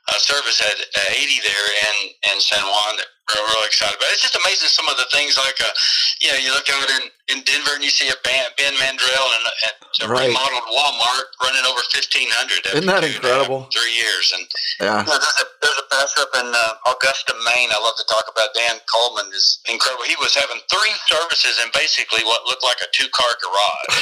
uh, 0.10 0.18
service 0.18 0.58
had 0.58 0.78
uh, 0.78 1.22
80 1.22 1.46
there 1.46 1.68
in, 1.86 1.96
in 2.34 2.38
San 2.42 2.64
Juan 2.64 2.98
that 2.98 3.10
we're 3.32 3.48
really 3.48 3.70
excited 3.70 3.96
about. 3.96 4.12
It's 4.12 4.26
just 4.26 4.36
amazing 4.36 4.68
some 4.74 4.90
of 4.92 4.98
the 4.98 5.08
things 5.14 5.38
like, 5.38 5.56
uh, 5.62 5.72
you 6.20 6.30
know, 6.34 6.40
you 6.42 6.52
look 6.52 6.68
out 6.68 6.90
in, 7.00 7.04
in 7.32 7.38
Denver 7.48 7.78
and 7.80 7.84
you 7.84 7.94
see 7.94 8.10
a 8.12 8.18
Ben, 8.26 8.44
ben 8.60 8.76
Mandrell 8.76 9.28
and, 9.40 9.46
and 9.46 9.76
a 10.04 10.08
right. 10.10 10.28
remodeled 10.28 10.68
Walmart 10.68 11.32
running 11.40 11.64
over 11.64 11.80
1,500. 11.96 12.76
Isn't 12.76 12.92
that 12.92 13.06
incredible? 13.08 13.72
Three 13.72 13.96
years. 13.96 14.36
And 14.36 14.44
yeah. 14.84 15.06
You 15.06 15.16
know, 15.16 15.20
there's, 15.22 15.40
a, 15.40 15.48
there's 15.64 15.80
a 15.80 15.88
pastor 15.94 16.22
up 16.28 16.34
in 16.44 16.48
uh, 16.50 16.92
Augusta, 16.92 17.32
Maine. 17.48 17.72
I 17.72 17.80
love 17.80 17.96
to 18.02 18.08
talk 18.12 18.26
about 18.28 18.52
Dan 18.52 18.82
Coleman 18.90 19.32
is 19.32 19.64
incredible. 19.70 20.04
He 20.10 20.20
was 20.20 20.36
having 20.36 20.60
three 20.68 20.96
services 21.08 21.62
in 21.64 21.72
basically 21.72 22.26
what 22.28 22.44
looked 22.50 22.66
like 22.66 22.84
a 22.84 22.90
two 22.92 23.08
car 23.16 23.32
garage. 23.40 23.96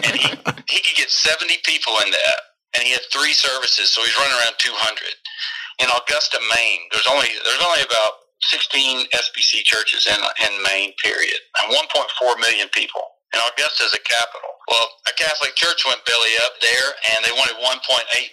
and 0.08 0.14
he, 0.16 0.30
he 0.70 0.78
could 0.80 0.96
get 0.96 1.10
70 1.10 1.52
people 1.68 1.92
in 2.06 2.14
that 2.14 2.53
and 2.74 2.82
he 2.82 2.92
had 2.92 3.06
three 3.10 3.32
services, 3.32 3.90
so 3.90 4.02
he's 4.02 4.18
running 4.18 4.34
around 4.42 4.58
200. 4.58 4.74
In 5.82 5.88
Augusta, 5.90 6.38
Maine, 6.54 6.82
there's 6.90 7.08
only 7.10 7.30
there's 7.42 7.64
only 7.64 7.82
about 7.82 8.26
16 8.50 9.06
SBC 9.10 9.64
churches 9.64 10.06
in 10.06 10.18
in 10.46 10.52
Maine, 10.62 10.92
period, 11.02 11.38
and 11.62 11.72
1.4 11.72 12.40
million 12.40 12.68
people. 12.70 13.02
And 13.34 13.42
Augusta 13.50 13.82
is 13.82 13.94
a 13.94 14.02
capital. 14.06 14.52
Well, 14.70 14.86
a 15.10 15.14
Catholic 15.18 15.58
church 15.58 15.82
went 15.82 15.98
belly 16.06 16.34
up 16.46 16.54
there, 16.62 16.88
and 17.14 17.26
they 17.26 17.34
wanted 17.34 17.58
1.8 17.58 17.74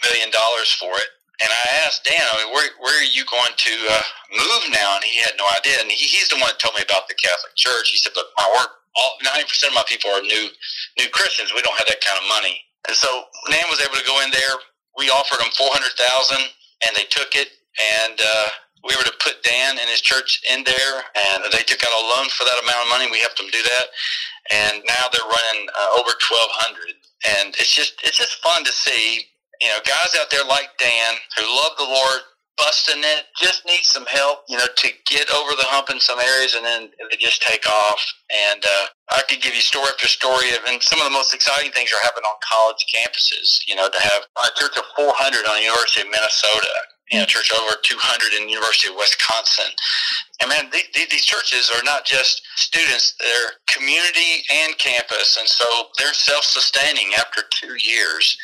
million 0.06 0.30
dollars 0.30 0.70
for 0.78 0.94
it. 0.94 1.10
And 1.42 1.50
I 1.50 1.64
asked 1.90 2.06
Dan, 2.06 2.22
I 2.22 2.46
mean, 2.46 2.54
where, 2.54 2.70
where 2.86 2.94
are 3.02 3.10
you 3.10 3.26
going 3.26 3.50
to 3.50 3.74
uh, 3.90 4.06
move 4.30 4.64
now? 4.70 4.94
And 4.94 5.04
he 5.04 5.18
had 5.26 5.34
no 5.42 5.50
idea. 5.58 5.82
And 5.82 5.90
he, 5.90 6.06
he's 6.06 6.30
the 6.30 6.38
one 6.38 6.54
that 6.54 6.62
told 6.62 6.78
me 6.78 6.86
about 6.86 7.10
the 7.10 7.18
Catholic 7.18 7.58
Church. 7.58 7.90
He 7.90 7.98
said, 7.98 8.14
"Look, 8.14 8.30
my 8.38 8.46
work, 8.62 8.78
all 8.94 9.18
90% 9.26 9.74
of 9.74 9.74
my 9.74 9.86
people 9.90 10.14
are 10.14 10.22
new 10.22 10.54
new 11.02 11.10
Christians. 11.10 11.50
We 11.50 11.66
don't 11.66 11.78
have 11.82 11.90
that 11.90 12.06
kind 12.06 12.22
of 12.22 12.30
money." 12.30 12.62
And 12.88 12.96
so 12.98 13.10
NAMB 13.50 13.70
was 13.70 13.82
able 13.82 13.98
to 13.98 14.08
go 14.08 14.22
in 14.24 14.32
there. 14.32 14.56
We 14.98 15.10
offered 15.10 15.40
them 15.40 15.52
four 15.58 15.70
hundred 15.72 15.94
thousand, 15.98 16.44
and 16.88 16.92
they 16.96 17.06
took 17.10 17.36
it. 17.36 17.50
And 18.04 18.20
uh, 18.20 18.48
we 18.84 18.96
were 18.98 19.06
to 19.08 19.16
put 19.24 19.44
Dan 19.44 19.78
and 19.80 19.88
his 19.90 20.02
church 20.02 20.42
in 20.52 20.64
there, 20.66 20.94
and 21.16 21.46
they 21.54 21.64
took 21.64 21.82
out 21.84 21.94
a 21.94 22.04
loan 22.18 22.28
for 22.30 22.44
that 22.44 22.60
amount 22.62 22.84
of 22.84 22.90
money. 22.90 23.08
We 23.10 23.22
helped 23.22 23.38
them 23.38 23.50
do 23.52 23.62
that, 23.62 23.86
and 24.52 24.84
now 24.84 25.06
they're 25.14 25.30
running 25.30 25.70
uh, 25.70 26.00
over 26.02 26.12
twelve 26.20 26.52
hundred. 26.66 26.98
And 27.38 27.54
it's 27.62 27.74
just 27.74 28.02
it's 28.04 28.18
just 28.18 28.42
fun 28.42 28.66
to 28.66 28.74
see, 28.74 29.30
you 29.62 29.70
know, 29.70 29.80
guys 29.86 30.18
out 30.20 30.32
there 30.34 30.44
like 30.50 30.74
Dan 30.82 31.14
who 31.38 31.46
love 31.46 31.78
the 31.78 31.86
Lord, 31.86 32.22
busting 32.58 33.02
it, 33.02 33.26
just 33.38 33.66
need 33.66 33.84
some 33.84 34.06
help, 34.06 34.44
you 34.48 34.58
know, 34.58 34.68
to 34.68 34.88
get 35.08 35.30
over 35.32 35.52
the 35.56 35.68
hump 35.68 35.90
in 35.90 36.00
some 36.00 36.20
areas, 36.20 36.56
and 36.56 36.66
then 36.66 36.90
they 37.10 37.18
just 37.18 37.42
take 37.42 37.66
off. 37.68 38.02
And 38.30 38.64
uh, 38.64 38.86
I 39.12 39.22
could 39.28 39.42
give 39.42 39.56
you 39.56 39.62
story 39.62 39.88
after 39.90 40.08
story 40.08 40.52
of, 40.56 40.64
and 40.68 40.82
some 40.82 41.00
of 41.00 41.06
the 41.06 41.16
most 41.16 41.34
exciting 41.34 41.72
things 41.72 41.92
are 41.92 42.04
happening 42.04 42.28
on 42.28 42.38
college 42.44 42.84
campuses. 42.92 43.64
You 43.68 43.76
know, 43.76 43.90
to 43.90 44.02
have 44.02 44.24
a 44.44 44.50
church 44.60 44.78
of 44.78 44.86
400 44.96 45.48
on 45.48 45.56
the 45.58 45.66
University 45.66 46.02
of 46.02 46.10
Minnesota, 46.12 46.76
you 47.12 47.20
know, 47.20 47.28
church 47.28 47.52
over 47.52 47.76
200 47.84 48.40
in 48.40 48.48
the 48.48 48.54
University 48.56 48.88
of 48.88 48.96
Wisconsin. 48.96 49.72
And 50.40 50.48
man, 50.50 50.72
these, 50.72 50.88
these 51.12 51.26
churches 51.26 51.72
are 51.76 51.84
not 51.84 52.06
just 52.06 52.42
students; 52.56 53.16
they're 53.20 53.60
community 53.68 54.44
and 54.52 54.78
campus, 54.78 55.38
and 55.40 55.48
so 55.48 55.66
they're 56.00 56.16
self-sustaining 56.16 57.12
after 57.20 57.44
two 57.52 57.76
years 57.80 58.38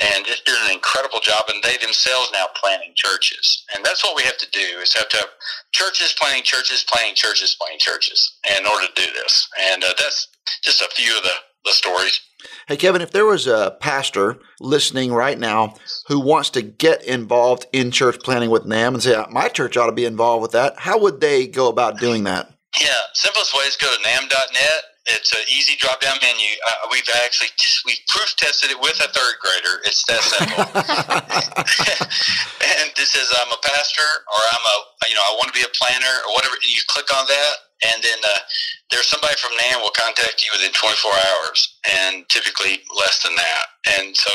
and 0.00 0.24
just 0.24 0.46
doing 0.46 0.60
an 0.64 0.72
incredible 0.72 1.20
job. 1.20 1.44
And 1.48 1.62
they 1.62 1.76
themselves 1.76 2.30
now 2.32 2.46
planning 2.54 2.92
churches, 2.94 3.64
and 3.74 3.84
that's 3.84 4.04
what 4.04 4.16
we 4.16 4.22
have 4.22 4.38
to 4.38 4.50
do: 4.50 4.78
is 4.80 4.94
have 4.94 5.08
to 5.10 5.16
have 5.18 5.30
churches 5.72 6.14
planning 6.18 6.42
churches, 6.42 6.84
planning 6.88 7.14
churches, 7.14 7.56
planning 7.58 7.78
churches, 7.78 8.38
in 8.58 8.66
order 8.66 8.86
to 8.86 8.94
do 8.94 9.12
this. 9.12 9.48
And 9.72 9.84
uh, 9.84 9.94
that's 9.98 10.28
just 10.62 10.82
a 10.82 10.88
few 10.94 11.16
of 11.16 11.22
the 11.22 11.34
the 11.64 11.72
stories. 11.72 12.20
Hey, 12.66 12.76
Kevin, 12.76 13.02
if 13.02 13.12
there 13.12 13.26
was 13.26 13.46
a 13.46 13.76
pastor 13.80 14.38
listening 14.60 15.12
right 15.12 15.38
now 15.38 15.74
who 16.08 16.20
wants 16.20 16.50
to 16.50 16.62
get 16.62 17.04
involved 17.04 17.66
in 17.72 17.90
church 17.90 18.18
planting 18.22 18.50
with 18.50 18.64
NAMB 18.64 18.94
and 18.94 19.02
say, 19.02 19.24
my 19.30 19.48
church 19.48 19.76
ought 19.76 19.86
to 19.86 19.92
be 19.92 20.04
involved 20.04 20.42
with 20.42 20.52
that, 20.52 20.78
how 20.78 20.98
would 20.98 21.20
they 21.20 21.46
go 21.46 21.68
about 21.68 21.98
doing 21.98 22.24
that? 22.24 22.51
Yeah, 22.80 22.88
simplest 23.14 23.54
way 23.54 23.64
is 23.64 23.76
go 23.76 23.90
to 23.90 24.02
namb.net 24.02 24.92
it's 25.06 25.32
an 25.34 25.42
easy 25.50 25.74
drop 25.76 26.00
down 26.00 26.16
menu. 26.22 26.46
Uh, 26.62 26.86
we've 26.90 27.08
actually 27.26 27.50
we 27.86 27.98
proof 28.06 28.34
tested 28.38 28.70
it 28.70 28.78
with 28.78 28.94
a 29.02 29.10
third 29.10 29.34
grader. 29.42 29.82
It's 29.82 30.06
that 30.06 30.22
simple. 30.22 30.62
and 32.78 32.86
this 32.94 33.18
is 33.18 33.26
I'm 33.42 33.50
a 33.50 33.58
pastor 33.66 34.06
or 34.06 34.42
I'm 34.54 34.62
a 34.62 34.76
you 35.10 35.18
know 35.18 35.26
I 35.26 35.34
want 35.42 35.50
to 35.50 35.56
be 35.58 35.66
a 35.66 35.72
planner 35.74 36.14
or 36.22 36.38
whatever. 36.38 36.54
You 36.62 36.78
click 36.86 37.10
on 37.10 37.26
that, 37.26 37.54
and 37.90 37.98
then 37.98 38.14
uh, 38.22 38.46
there's 38.94 39.10
somebody 39.10 39.34
from 39.42 39.50
NAMB 39.66 39.82
will 39.82 39.96
contact 39.98 40.46
you 40.46 40.54
within 40.54 40.70
24 40.70 41.10
hours, 41.10 41.82
and 41.98 42.22
typically 42.30 42.86
less 42.94 43.18
than 43.26 43.34
that. 43.34 43.64
And 43.98 44.14
so 44.14 44.30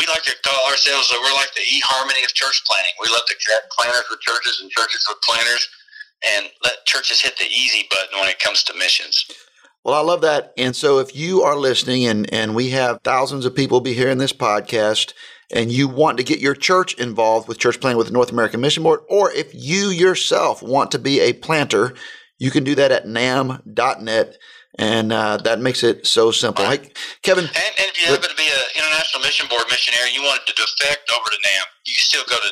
we 0.00 0.08
like 0.08 0.24
to 0.32 0.34
call 0.48 0.64
ourselves 0.72 1.12
we're 1.12 1.36
like 1.36 1.52
the 1.52 1.66
eHarmony 1.68 2.24
of 2.24 2.32
church 2.32 2.64
planting. 2.64 2.96
We 3.04 3.12
love 3.12 3.28
to 3.28 3.36
connect 3.36 3.68
planners 3.76 4.08
with 4.08 4.24
churches 4.24 4.64
and 4.64 4.72
churches 4.72 5.04
with 5.04 5.20
planners 5.28 5.68
and 6.36 6.46
let 6.62 6.84
churches 6.86 7.20
hit 7.20 7.36
the 7.38 7.46
easy 7.46 7.86
button 7.90 8.18
when 8.18 8.28
it 8.28 8.38
comes 8.38 8.62
to 8.64 8.74
missions. 8.78 9.26
Well, 9.84 9.94
I 9.94 10.00
love 10.00 10.22
that. 10.22 10.54
And 10.56 10.74
so 10.74 10.98
if 10.98 11.14
you 11.14 11.42
are 11.42 11.56
listening 11.56 12.06
and, 12.06 12.32
and 12.32 12.54
we 12.54 12.70
have 12.70 13.00
thousands 13.04 13.44
of 13.44 13.54
people 13.54 13.80
be 13.80 13.92
hearing 13.92 14.18
this 14.18 14.32
podcast 14.32 15.12
and 15.52 15.70
you 15.70 15.88
want 15.88 16.16
to 16.16 16.24
get 16.24 16.40
your 16.40 16.54
church 16.54 16.94
involved 16.94 17.48
with 17.48 17.58
church 17.58 17.80
planting 17.80 17.98
with 17.98 18.06
the 18.06 18.12
North 18.12 18.32
American 18.32 18.62
Mission 18.62 18.82
Board, 18.82 19.00
or 19.10 19.30
if 19.32 19.50
you 19.52 19.90
yourself 19.90 20.62
want 20.62 20.90
to 20.92 20.98
be 20.98 21.20
a 21.20 21.34
planter, 21.34 21.94
you 22.38 22.50
can 22.50 22.64
do 22.64 22.74
that 22.74 22.92
at 22.92 23.04
namb.net. 23.04 24.38
And 24.76 25.12
uh, 25.12 25.36
that 25.38 25.60
makes 25.60 25.84
it 25.84 26.06
so 26.06 26.32
simple. 26.32 26.64
Hey, 26.64 26.90
Kevin. 27.22 27.44
And, 27.44 27.54
and 27.54 27.74
if 27.78 27.96
you 27.98 28.06
happen 28.12 28.28
to 28.28 28.36
be 28.36 28.42
an 28.42 28.50
International 28.76 29.22
Mission 29.22 29.48
Board 29.48 29.62
missionary, 29.70 30.10
you 30.12 30.22
want 30.22 30.44
to 30.46 30.52
defect 30.54 31.08
over 31.14 31.30
to 31.30 31.38
NAMB, 31.46 31.64
you 31.86 31.94
still 31.94 32.24
go 32.28 32.36
to 32.36 32.50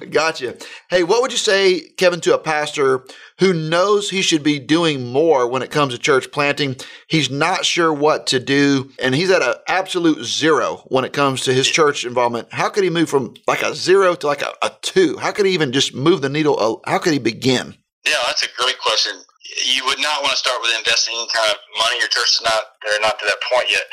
namb.net. 0.00 0.10
gotcha. 0.14 0.56
Hey, 0.88 1.02
what 1.02 1.20
would 1.20 1.30
you 1.30 1.38
say, 1.38 1.90
Kevin, 1.96 2.20
to 2.22 2.34
a 2.34 2.38
pastor 2.38 3.04
who 3.40 3.54
knows 3.54 4.10
he 4.10 4.20
should 4.20 4.42
be 4.42 4.58
doing 4.58 5.10
more 5.10 5.48
when 5.48 5.62
it 5.62 5.70
comes 5.70 5.94
to 5.94 5.98
church 5.98 6.30
planting. 6.30 6.76
He's 7.06 7.30
not 7.30 7.64
sure 7.64 7.92
what 7.92 8.26
to 8.28 8.38
do, 8.38 8.90
and 9.02 9.14
he's 9.14 9.30
at 9.30 9.42
an 9.42 9.54
absolute 9.66 10.24
zero 10.24 10.84
when 10.88 11.04
it 11.04 11.14
comes 11.14 11.42
to 11.44 11.54
his 11.54 11.66
church 11.66 12.04
involvement. 12.04 12.52
How 12.52 12.68
could 12.68 12.84
he 12.84 12.90
move 12.90 13.08
from 13.08 13.34
like 13.46 13.62
a 13.62 13.74
zero 13.74 14.14
to 14.14 14.26
like 14.26 14.42
a, 14.42 14.52
a 14.62 14.70
two? 14.82 15.16
How 15.16 15.32
could 15.32 15.46
he 15.46 15.52
even 15.52 15.72
just 15.72 15.94
move 15.94 16.20
the 16.20 16.28
needle? 16.28 16.82
How 16.86 16.98
could 16.98 17.14
he 17.14 17.18
begin? 17.18 17.74
Yeah, 18.06 18.12
that's 18.26 18.42
a 18.42 18.48
great 18.58 18.78
question. 18.78 19.14
You 19.50 19.82
would 19.90 19.98
not 19.98 20.22
want 20.22 20.36
to 20.36 20.40
start 20.40 20.62
with 20.62 20.70
investing 20.78 21.14
any 21.18 21.26
kind 21.34 21.50
of 21.50 21.58
money. 21.74 21.98
Your 21.98 22.12
church 22.12 22.38
is 22.38 22.42
not 22.44 22.78
they're 22.82 23.02
not 23.02 23.18
to 23.18 23.26
that 23.26 23.40
point 23.50 23.66
yet. 23.66 23.86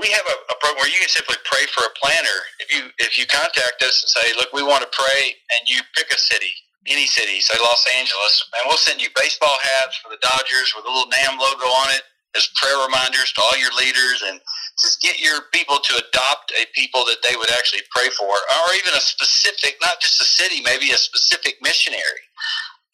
We 0.00 0.10
have 0.10 0.26
a, 0.26 0.36
a 0.50 0.56
program 0.58 0.80
where 0.80 0.90
you 0.90 0.98
can 0.98 1.12
simply 1.12 1.36
pray 1.44 1.68
for 1.70 1.84
a 1.86 1.92
planner. 1.98 2.38
If 2.58 2.72
you 2.72 2.88
if 2.98 3.20
you 3.20 3.28
contact 3.28 3.84
us 3.84 4.00
and 4.00 4.10
say, 4.10 4.26
look, 4.40 4.50
we 4.56 4.64
want 4.64 4.82
to 4.82 4.90
pray, 4.90 5.36
and 5.58 5.68
you 5.68 5.84
pick 5.92 6.08
a 6.10 6.18
city, 6.18 6.50
any 6.88 7.06
city, 7.06 7.40
say 7.40 7.56
Los 7.60 7.84
Angeles, 8.00 8.34
and 8.56 8.62
we'll 8.66 8.80
send 8.80 9.00
you 9.00 9.12
baseball 9.12 9.54
hats 9.80 10.00
for 10.00 10.08
the 10.08 10.20
Dodgers 10.20 10.72
with 10.72 10.88
a 10.88 10.90
little 10.90 11.10
NAMB 11.12 11.36
logo 11.36 11.68
on 11.84 11.92
it 11.92 12.04
as 12.36 12.50
prayer 12.58 12.76
reminders 12.82 13.32
to 13.32 13.40
all 13.40 13.56
your 13.58 13.72
leaders 13.78 14.22
and 14.26 14.40
just 14.78 15.00
get 15.00 15.20
your 15.20 15.46
people 15.52 15.78
to 15.78 15.94
adopt 16.02 16.52
a 16.58 16.66
people 16.74 17.04
that 17.06 17.22
they 17.22 17.36
would 17.36 17.50
actually 17.52 17.82
pray 17.94 18.10
for 18.10 18.26
or 18.26 18.66
even 18.74 18.92
a 18.94 19.00
specific, 19.00 19.78
not 19.80 20.00
just 20.00 20.20
a 20.20 20.24
city, 20.24 20.60
maybe 20.62 20.90
a 20.90 20.98
specific 20.98 21.56
missionary. 21.62 22.26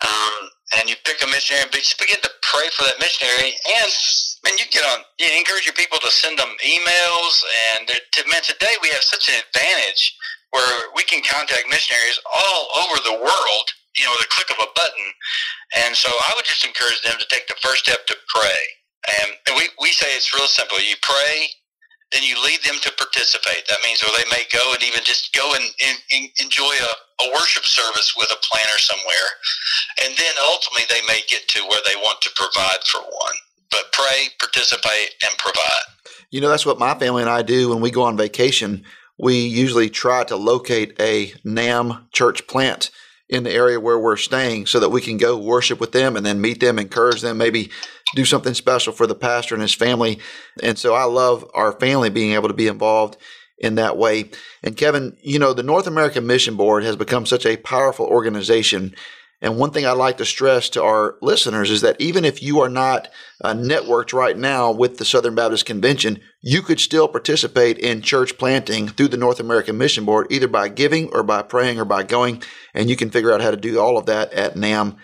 Um, 0.05 0.51
and 0.79 0.89
you 0.89 0.95
pick 1.03 1.23
a 1.23 1.29
missionary 1.29 1.67
and 1.67 1.73
just 1.73 1.99
begin 1.99 2.21
to 2.23 2.33
pray 2.43 2.69
for 2.75 2.85
that 2.87 3.01
missionary. 3.01 3.57
And 3.83 3.91
man, 4.45 4.55
you 4.59 4.67
get 4.71 4.87
on, 4.87 5.03
you 5.19 5.27
encourage 5.35 5.67
your 5.67 5.75
people 5.75 5.99
to 5.99 6.11
send 6.11 6.39
them 6.39 6.53
emails. 6.63 7.35
And 7.75 7.89
to, 7.89 8.21
man, 8.31 8.43
today 8.43 8.75
we 8.83 8.91
have 8.95 9.03
such 9.03 9.29
an 9.31 9.43
advantage 9.43 10.15
where 10.51 10.91
we 10.95 11.03
can 11.05 11.23
contact 11.23 11.67
missionaries 11.71 12.19
all 12.27 12.63
over 12.87 12.97
the 13.03 13.19
world 13.19 13.67
you 13.99 14.05
know, 14.07 14.13
with 14.15 14.27
a 14.27 14.31
click 14.31 14.51
of 14.51 14.59
a 14.63 14.71
button. 14.75 15.09
And 15.85 15.97
so 15.97 16.09
I 16.09 16.33
would 16.37 16.47
just 16.47 16.65
encourage 16.65 17.03
them 17.03 17.19
to 17.19 17.27
take 17.29 17.47
the 17.49 17.59
first 17.61 17.85
step 17.85 18.07
to 18.07 18.17
pray. 18.31 18.63
And, 19.21 19.35
we, 19.57 19.69
we 19.81 19.91
say 19.93 20.07
it's 20.15 20.33
real 20.33 20.47
simple. 20.47 20.79
You 20.79 20.97
pray, 21.03 21.51
then 22.13 22.23
you 22.23 22.35
lead 22.43 22.61
them 22.65 22.77
to 22.83 22.93
participate. 22.93 23.67
That 23.69 23.79
means 23.85 24.03
where 24.03 24.17
they 24.19 24.29
may 24.31 24.45
go 24.53 24.73
and 24.75 24.83
even 24.83 25.05
just 25.05 25.33
go 25.33 25.55
and, 25.55 25.65
and, 25.65 25.99
and 26.13 26.29
enjoy 26.41 26.75
a, 26.83 27.25
a 27.25 27.33
worship 27.33 27.65
service 27.65 28.15
with 28.17 28.31
a 28.33 28.41
planter 28.43 28.79
somewhere. 28.79 29.29
And 30.05 30.15
then 30.17 30.35
ultimately 30.51 30.87
they 30.91 31.07
may 31.07 31.21
get 31.29 31.47
to 31.49 31.63
where 31.63 31.81
they 31.87 31.97
want 31.97 32.21
to 32.23 32.31
provide 32.35 32.83
for 32.85 33.01
one. 33.01 33.37
But 33.71 33.93
pray, 33.93 34.29
participate, 34.41 35.15
and 35.23 35.39
provide. 35.39 35.87
You 36.31 36.41
know, 36.41 36.49
that's 36.49 36.67
what 36.67 36.79
my 36.79 36.95
family 36.99 37.23
and 37.23 37.31
I 37.31 37.43
do 37.43 37.69
when 37.69 37.81
we 37.81 37.91
go 37.91 38.03
on 38.03 38.17
vacation. 38.17 38.85
We 39.19 39.47
usually 39.47 39.91
try 39.91 40.25
to 40.25 40.37
locate 40.37 41.01
a 41.01 41.33
NAMB 41.45 42.11
church 42.13 42.47
plant 42.49 42.91
in 43.31 43.45
the 43.45 43.53
area 43.53 43.79
where 43.79 43.99
we're 43.99 44.17
staying 44.17 44.67
so 44.67 44.81
that 44.81 44.91
we 44.91 45.01
can 45.01 45.17
go 45.17 45.39
worship 45.39 45.81
with 45.81 45.93
them 45.93 46.17
and 46.17 46.27
then 46.27 46.41
meet 46.41 46.61
them, 46.61 46.79
encourage 46.79 47.21
them, 47.21 47.39
maybe 47.39 47.71
do 48.17 48.25
something 48.25 48.55
special 48.55 48.93
for 48.93 49.07
the 49.07 49.15
pastor 49.15 49.55
and 49.55 49.63
his 49.63 49.73
family. 49.73 50.19
And 50.63 50.77
so 50.77 50.95
I 50.95 51.05
love 51.05 51.49
our 51.55 51.73
family 51.73 52.11
being 52.11 52.33
able 52.33 52.49
to 52.49 52.55
be 52.55 52.67
involved 52.67 53.17
in 53.57 53.77
that 53.77 53.97
way. 53.97 54.31
And 54.65 54.77
Kevin, 54.77 55.17
you 55.23 55.39
know, 55.39 55.53
the 55.53 55.63
North 55.63 55.87
American 55.87 56.27
Mission 56.27 56.57
Board 56.57 56.83
has 56.83 56.97
become 56.97 57.25
such 57.25 57.47
a 57.47 57.57
powerful 57.57 58.07
organization. 58.07 58.97
And 59.43 59.57
one 59.57 59.71
thing 59.71 59.87
I'd 59.87 59.93
like 59.93 60.19
to 60.19 60.27
stress 60.27 60.69
to 60.71 60.83
our 60.83 61.17
listeners 61.23 61.71
is 61.71 61.81
that 61.81 62.01
even 62.01 62.25
if 62.25 62.43
you 62.43 62.61
are 62.61 62.69
not 62.69 63.09
uh, 63.43 63.55
networked 63.55 64.13
right 64.13 64.37
now 64.37 64.71
with 64.71 64.99
the 64.99 65.05
Southern 65.05 65.35
Baptist 65.35 65.65
Convention, 65.65 66.21
you 66.43 66.61
could 66.61 66.79
still 66.79 67.09
participate 67.09 67.79
in 67.79 68.03
church 68.03 68.37
planting 68.37 68.89
through 68.89 69.09
the 69.09 69.17
North 69.17 69.41
American 69.41 69.79
Mission 69.79 70.05
Board, 70.05 70.27
either 70.31 70.49
by 70.49 70.69
giving 70.69 71.09
or 71.13 71.23
by 71.23 71.43
praying 71.43 71.79
or 71.79 71.87
by 71.87 72.03
going. 72.03 72.43
And 72.75 72.91
you 72.91 72.97
can 72.97 73.11
figure 73.11 73.33
out 73.33 73.41
how 73.41 73.51
to 73.51 73.57
do 73.57 73.81
all 73.81 73.97
of 73.97 74.07
that 74.07 74.33
at 74.35 74.57
NAMB 74.57 74.97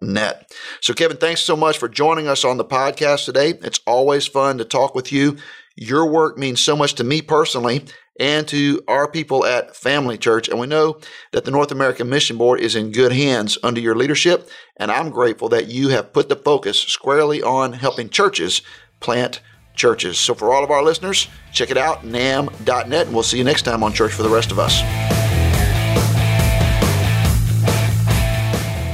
net. 0.00 0.52
So, 0.80 0.94
Kevin, 0.94 1.16
thanks 1.16 1.40
so 1.40 1.56
much 1.56 1.78
for 1.78 1.88
joining 1.88 2.28
us 2.28 2.44
on 2.44 2.56
the 2.56 2.64
podcast 2.64 3.24
today. 3.24 3.50
It's 3.62 3.80
always 3.86 4.26
fun 4.26 4.58
to 4.58 4.64
talk 4.64 4.94
with 4.94 5.12
you. 5.12 5.36
Your 5.76 6.06
work 6.06 6.38
means 6.38 6.60
so 6.60 6.76
much 6.76 6.94
to 6.94 7.04
me 7.04 7.22
personally 7.22 7.84
and 8.20 8.46
to 8.48 8.82
our 8.86 9.10
people 9.10 9.44
at 9.46 9.74
Family 9.74 10.18
Church. 10.18 10.48
And 10.48 10.60
we 10.60 10.66
know 10.66 11.00
that 11.32 11.44
the 11.44 11.50
North 11.50 11.72
American 11.72 12.08
Mission 12.08 12.36
Board 12.36 12.60
is 12.60 12.76
in 12.76 12.92
good 12.92 13.12
hands 13.12 13.58
under 13.62 13.80
your 13.80 13.96
leadership. 13.96 14.48
And 14.76 14.92
I'm 14.92 15.10
grateful 15.10 15.48
that 15.48 15.68
you 15.68 15.88
have 15.88 16.12
put 16.12 16.28
the 16.28 16.36
focus 16.36 16.78
squarely 16.78 17.42
on 17.42 17.72
helping 17.72 18.10
churches 18.10 18.62
plant 19.00 19.40
churches. 19.74 20.18
So, 20.18 20.34
for 20.34 20.52
all 20.52 20.62
of 20.62 20.70
our 20.70 20.82
listeners, 20.82 21.28
check 21.52 21.70
it 21.70 21.78
out, 21.78 22.02
namb.net, 22.02 23.06
and 23.06 23.14
we'll 23.14 23.22
see 23.22 23.38
you 23.38 23.44
next 23.44 23.62
time 23.62 23.82
on 23.82 23.92
Church 23.94 24.12
for 24.12 24.22
the 24.22 24.28
Rest 24.28 24.52
of 24.52 24.58
Us. 24.58 24.82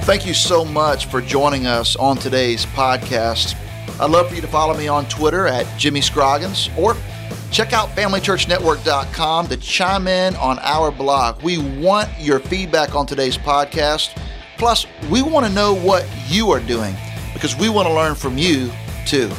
Thank 0.06 0.24
you 0.24 0.34
so 0.34 0.64
much 0.64 1.06
for 1.06 1.20
joining 1.20 1.66
us 1.66 1.96
on 1.96 2.16
today's 2.16 2.64
podcast. 2.66 3.56
I'd 3.98 4.10
love 4.10 4.28
for 4.28 4.36
you 4.36 4.40
to 4.40 4.46
follow 4.46 4.76
me 4.76 4.86
on 4.86 5.06
Twitter 5.06 5.48
at 5.48 5.66
Jimmy 5.78 6.00
Scroggins 6.00 6.70
or 6.78 6.94
check 7.56 7.72
out 7.72 7.88
FamilyChurchNetwork.com 7.96 9.46
to 9.46 9.56
chime 9.56 10.06
in 10.08 10.36
on 10.36 10.58
our 10.58 10.90
blog. 10.90 11.42
We 11.42 11.56
want 11.56 12.10
your 12.20 12.38
feedback 12.38 12.94
on 12.94 13.06
today's 13.06 13.38
podcast. 13.38 14.14
Plus, 14.58 14.84
we 15.10 15.22
want 15.22 15.46
to 15.46 15.52
know 15.52 15.74
what 15.74 16.06
you 16.28 16.50
are 16.50 16.60
doing 16.60 16.94
because 17.32 17.56
we 17.56 17.70
want 17.70 17.88
to 17.88 17.94
learn 17.94 18.14
from 18.14 18.36
you 18.36 18.70
too. 19.06 19.30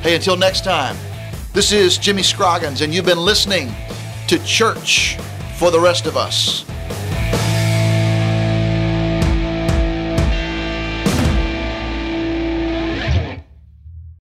Hey, 0.00 0.16
until 0.16 0.38
next 0.38 0.64
time, 0.64 0.96
this 1.52 1.70
is 1.70 1.98
Jimmy 1.98 2.22
Scroggins, 2.22 2.80
and 2.80 2.94
you've 2.94 3.04
been 3.04 3.18
listening 3.18 3.70
to 4.26 4.42
Church 4.46 5.18
for 5.58 5.70
the 5.70 5.78
Rest 5.78 6.06
of 6.06 6.16
Us. 6.16 6.64